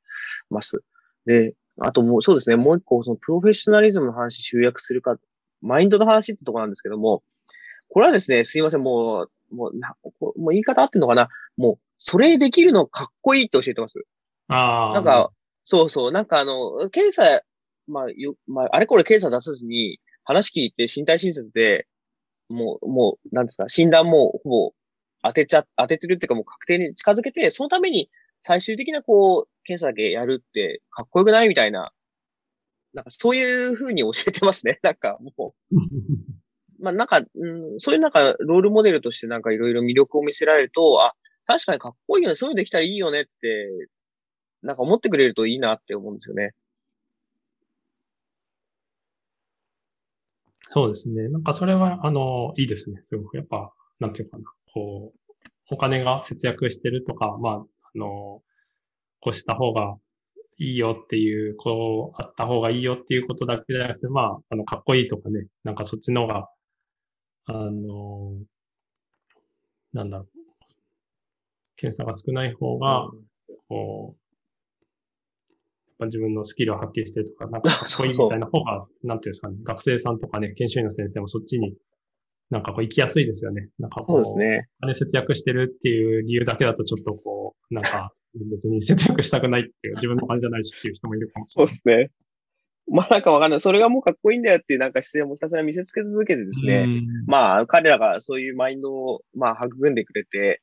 [0.51, 0.83] ます。
[1.27, 2.57] で、あともう、そうですね。
[2.57, 5.17] もう一個、そのプロフェッショナリズムの話集約するか、
[5.61, 7.23] マインドの話ってとこなんですけども、
[7.89, 11.29] これはですね、すいません、もう、もう、なもう言い方合ってんのかな？
[11.57, 14.05] もう、それできるのかっこいいって教えてます。
[14.49, 14.95] ああ。
[14.95, 15.31] なんか、
[15.65, 17.43] そうそう、なんかあの、検査、
[17.87, 21.87] まあ、よ、まあ、あれこれ検査出さずに、話聞いて身体診察で、
[22.49, 24.73] もう、もう、なんですか、診断もほぼ
[25.23, 28.11] 当てちゃ、当ててるっていうかもう確定に近づけて、そのために
[28.43, 31.93] 最終的なこう、検査だけやるってかっこよくないみたいな、
[32.93, 34.79] なんかそういうふうに教えてますね。
[34.85, 35.75] なんかもう、
[36.81, 41.15] まあなんか、うん、そういうなんかロールモデルとしてなんかいろいろ魅力を見せられると、あ、
[41.47, 43.69] 確かにかっこいいよね、そういうのできたらいいよねって、
[44.63, 46.53] なんか思ってくれるといいなって思うんですよね。
[50.75, 51.29] そうですね。
[51.29, 53.01] なんかそれは、あの、いいですね。
[53.09, 54.45] すごくやっぱ、なんていうかな。
[54.73, 55.35] こう、
[55.71, 57.65] お金が節約してるとか、まあ、あ
[57.95, 58.43] の、
[59.21, 59.95] こうした方が
[60.59, 66.49] いいよっていう、こう、あった方がいいよっていうことだけじゃなくて、まあ、あの、かっこいいとかね、なんかそっちの方が、
[67.47, 68.33] あの、
[69.93, 70.29] なんだろう。
[71.77, 73.09] 検査が少ない方が、
[73.69, 74.24] こう、
[76.01, 81.77] やっぱ自分のスキルを発揮してるとか、なんか、 そういうみたいな方が、なんていうんですかね、学生さんとかね、研修医の先生もそっちに
[82.51, 83.69] なんかこう行きやすいですよね。
[83.79, 84.69] なんかこう、そうですね。
[84.81, 88.13] 金節約してるっていう理由だけだとちょっとこう、なんか
[88.51, 92.11] 別に節約したくないっていう自分の感じじゃないしっていう人もいるかもしそうれですね。
[92.87, 93.61] まあなんかわかんない。
[93.61, 96.81] それがもうかっこいいんだよっていうなんか姿勢をもひたすら見せつけ続けてですない。
[96.83, 96.99] ね。
[96.99, 100.61] うんまあ彼らがそういうマインドをまあ育んでくれて、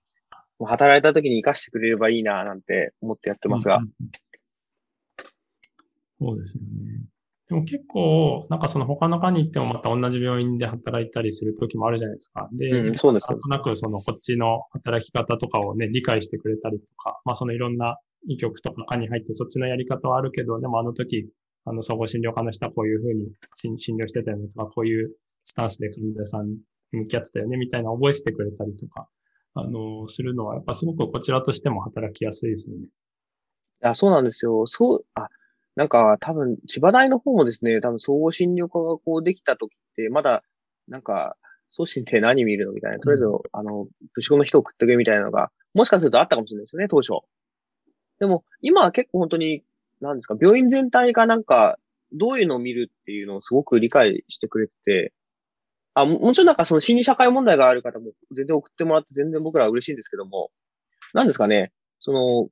[0.63, 3.83] 働いた時に活かしてくれればいいななんて思ってやってますがうん。
[3.83, 4.30] うんうん
[6.21, 7.01] そうですよね。
[7.49, 12.47] でも結構、なんかその他の科に行ってもまた同じ病院で働いたりする時もあるじゃないですか。
[12.53, 17.97] で、うんそうですなんとなくそのこっちの働き方とかをね、理解してくれたりとか、まあそのいろんな
[18.27, 21.27] 医局とか科に入ってそっちのやり方はあるけど、でもあの時、
[21.65, 25.11] あの総合診療科の人はこういうふうに診診療してたよねとか、こういう
[25.43, 26.57] スタンスで患者さんに
[26.91, 29.07] 向き合ってたよねみたいな覚えててくれたりとか、
[29.55, 32.83] あの、するのはやっぱすごくこちらとしても働きやすいですよね。
[32.83, 32.87] い
[33.81, 34.65] や、そうなんですよ。
[34.67, 35.27] そう、あ、
[35.81, 40.43] なんか多分千葉大の方もですね、多分総合診療科がこうできた時って、まだ、
[40.87, 41.35] なんか、
[41.71, 42.99] 送信って何見るのみたいな。
[42.99, 47.25] とりあえず、あの、プシコの人を食ってくれみたいなのが、もしかするとあったかもしれないですよね、当初。
[48.19, 49.63] でも、今は結構本当に、
[50.01, 51.79] なんですか、病院全体がなんか、
[52.11, 55.13] どういうのを見るっていうのをすごく理解してくれてて、
[55.95, 60.51] あ、ももちろんなんかその心理社会問題がある方も全然送ってもらって全然僕らは嬉しいんですけども、
[61.15, 61.71] なんですかね、
[62.01, 62.49] その、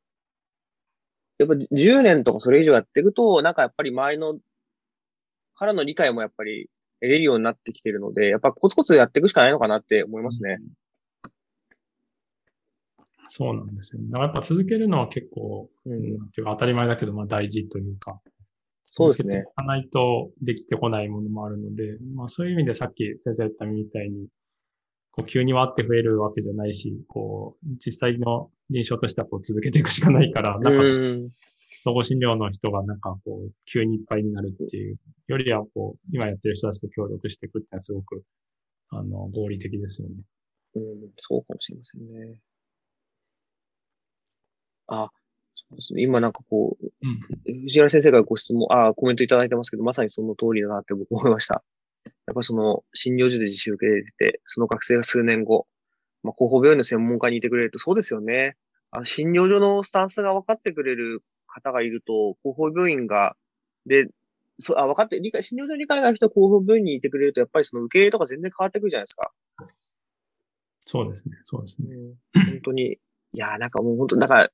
[1.39, 4.37] やっぱ10年とかそれ以上やっていくと、なんかやっぱり周りの、
[5.55, 6.69] からの理解もやっぱり
[7.01, 10.57] 得れるようになってきてるので、やっぱコツコツやっていくしかないのかなって思いますね。
[13.29, 14.07] そうなんですよね。
[14.09, 18.19] だからやっぱ続けるのは結構、ううんん、ていうか当たり前だけど、まあ大事というか、
[18.83, 24.27] そうですね続けていかないとできてこないものもあるので、まあそういう意味でさっき先生言ったみたいに、
[25.19, 31.29] こう急にわって増えるわけじゃないし、こう、実際の臨床としてはこう続けていくしかないから、なんかそうん。
[31.81, 34.97] 総合診療の人がなんかこう、急にいっぱいになるっていう
[35.27, 38.23] よりは、こう、今やってる人たちと協力していくっていうのはすごく、
[38.89, 40.15] あの、合理的ですよね。
[40.75, 40.83] うん、
[41.17, 42.39] そうかもしれませんね。
[44.87, 45.09] あ、
[45.55, 46.01] そうですね。
[46.01, 47.61] 今なんかこう、うん。
[47.63, 51.63] 藤原先生がご質問、あ、コメントいただいてますけど、まさにその通りだなって僕思いました。
[52.29, 55.65] やっぱその診療所で実習受けてて、その学生が数年後、
[56.21, 58.55] まあ、広報病院の専門家にいてくれると、そうですよね。
[58.91, 63.35] あの診療所のスタンスが分かってくれる方がいると、広報病院が、
[63.87, 64.09] で、
[64.59, 69.31] そう、あ、分かって、理解、診療所に理解がある人は広報病院にいてくれると、やっぱりその受け入れとか全然変わってくるじゃないですか。
[70.85, 71.35] そうですね。
[71.43, 71.95] そうですね。
[71.95, 72.93] うん、本当に。
[72.93, 72.97] い
[73.33, 74.49] やー、なんかもう本当、なんか、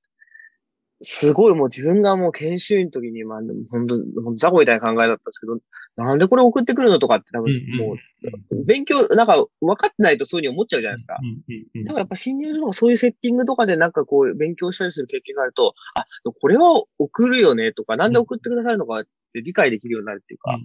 [1.06, 3.39] すごいもう自分がもう研修医の時に、まあ、
[3.70, 3.97] 本当、
[4.38, 5.60] 雑魚みたいな考えだったんですけど、
[5.95, 11.18] なんでこれ送ってくるのとかって多分もう、勉強、なんか分かってないとそういうふうに思っちゃうじゃないですか。
[11.22, 16.06] うんうんうんでもやっぱ診療所とかそういうセッティングとかでなんかこう勉強したりする経験があると、あ、
[16.41, 19.03] これは送るよねとか、なんで送ってくださるのかっ
[19.34, 20.58] て理解できるようになるっていうか、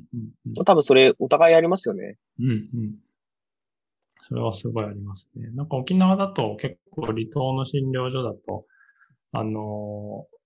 [0.64, 2.16] 多分それお互いありますよね。
[2.38, 2.94] うんうん。
[4.22, 5.50] それはすごいありますね。
[5.54, 8.64] なんか沖縄だと結構離島の診療所だと、
[9.32, 10.40] あのー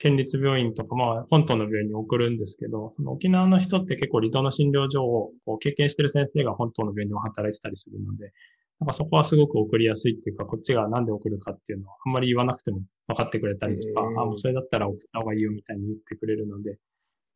[0.00, 8.32] 県立病院とか、まあ、本島の病院に送るんですけど、沖縄の人って結構離島の診療所をこう経験してる先生が本島の病院でも働いてたりするので、
[8.80, 16.78] なんかそこはすごく送りやすいっていうか、こっちがなんで送るかっていうのはあんまり言わなくても分かってくれたりとか、あ、もうそれだったら送った方がいいよみたいに言ってくれるので、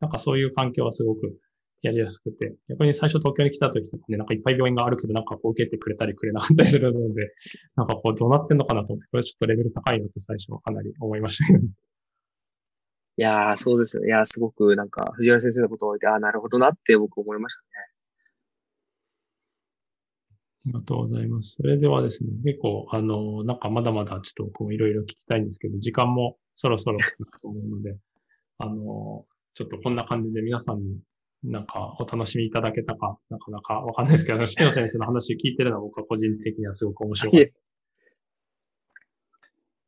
[0.01, 1.37] なんかそういう環境はすごく
[1.85, 7.35] やりやすくて、逆に最初東京に来た時とかね、なんかいっぱい病院があるけど、なんかこう受けてくれたりくれなかったりするので、
[7.77, 11.59] なんかこうどうなってんのかなと思って、これちょっとレベル高いなと最初はかなり思いましたけど。
[13.17, 13.99] いやー、そうです。
[13.99, 17.69] いやー、すごくなんか藤原先生のことを言って、あーなるほどなって僕思いましたね。
[20.67, 21.57] ありがとうございます。
[21.61, 27.07] それではですね、結構、あの、なんかまだまだちょっとこういろいろ聞きたいんですけど、時間もそろそろだ
[27.43, 27.97] と思うので、
[28.59, 30.99] あの、ちょっとこんな感じで皆さんに
[31.45, 37.47] なんかお楽しみいただけたか、なかなかわかんないですけど、四季野先生の話を聞いてるのは僕は個人的にはすごく面白かった。
[37.47, 37.51] あ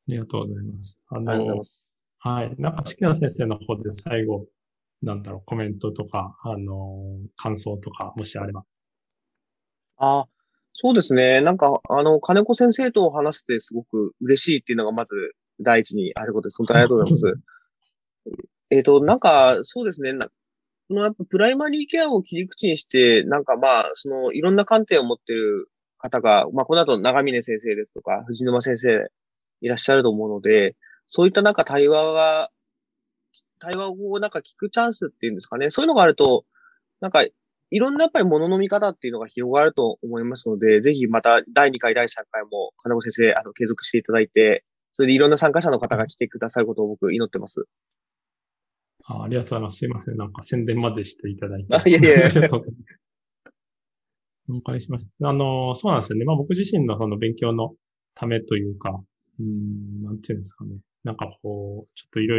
[0.09, 1.01] りがとうございます。
[1.09, 1.83] あありがとうございのま、す。
[2.19, 2.55] はい。
[2.59, 4.47] なんか、四季野先生の方で最後、
[5.03, 8.65] なんだろう、コメントとか、あの、感想とか、もしあれば。
[9.97, 10.27] あー
[10.79, 11.41] そうですね。
[11.41, 15.15] なんか、あの、金子先生と話してすごく嬉しいっていうのがまず
[15.59, 16.59] 第一にあることです。
[16.59, 17.43] 本当にありがとうございます。
[18.69, 20.13] えっと、なんか、そうですね。
[20.89, 25.69] このやっぱプライマリーケアを切り口にして、なんかまあ、そのいろんな観点を持ってる
[25.99, 29.09] 方が、まあ、この後長峰先生ですとか、藤沼先生
[29.61, 30.77] いらっしゃると思うので、
[31.07, 32.51] そういったなんか対話が、
[33.59, 35.71] 対話をなんか聞くチャンスっていうんですかね。
[35.71, 36.45] そういうのがあると、
[37.01, 37.25] なんか、
[37.71, 47.67] いろんなやっぱり物の見方っていうのが広がると思いますので、ぜひまた第2回、第3回も金子先生、あの、継続していただいて、それでいろんな参加者の方が来てくださることを僕祈ってます。
[49.09, 49.79] あありがとうございます。
[49.79, 50.17] すいません。
[50.17, 51.77] なんか宣伝までしていただいて。
[51.77, 53.07] あいやいやいやありがとうございます。
[54.49, 55.29] 了解しました。
[55.29, 56.25] あの、そうなんですよね。
[56.25, 57.75] まあ僕自身のその勉強の
[58.15, 59.01] ためというか、
[59.39, 60.77] うん、なんていうんですかね。
[61.05, 62.35] なんかこう、ちょっといろいろ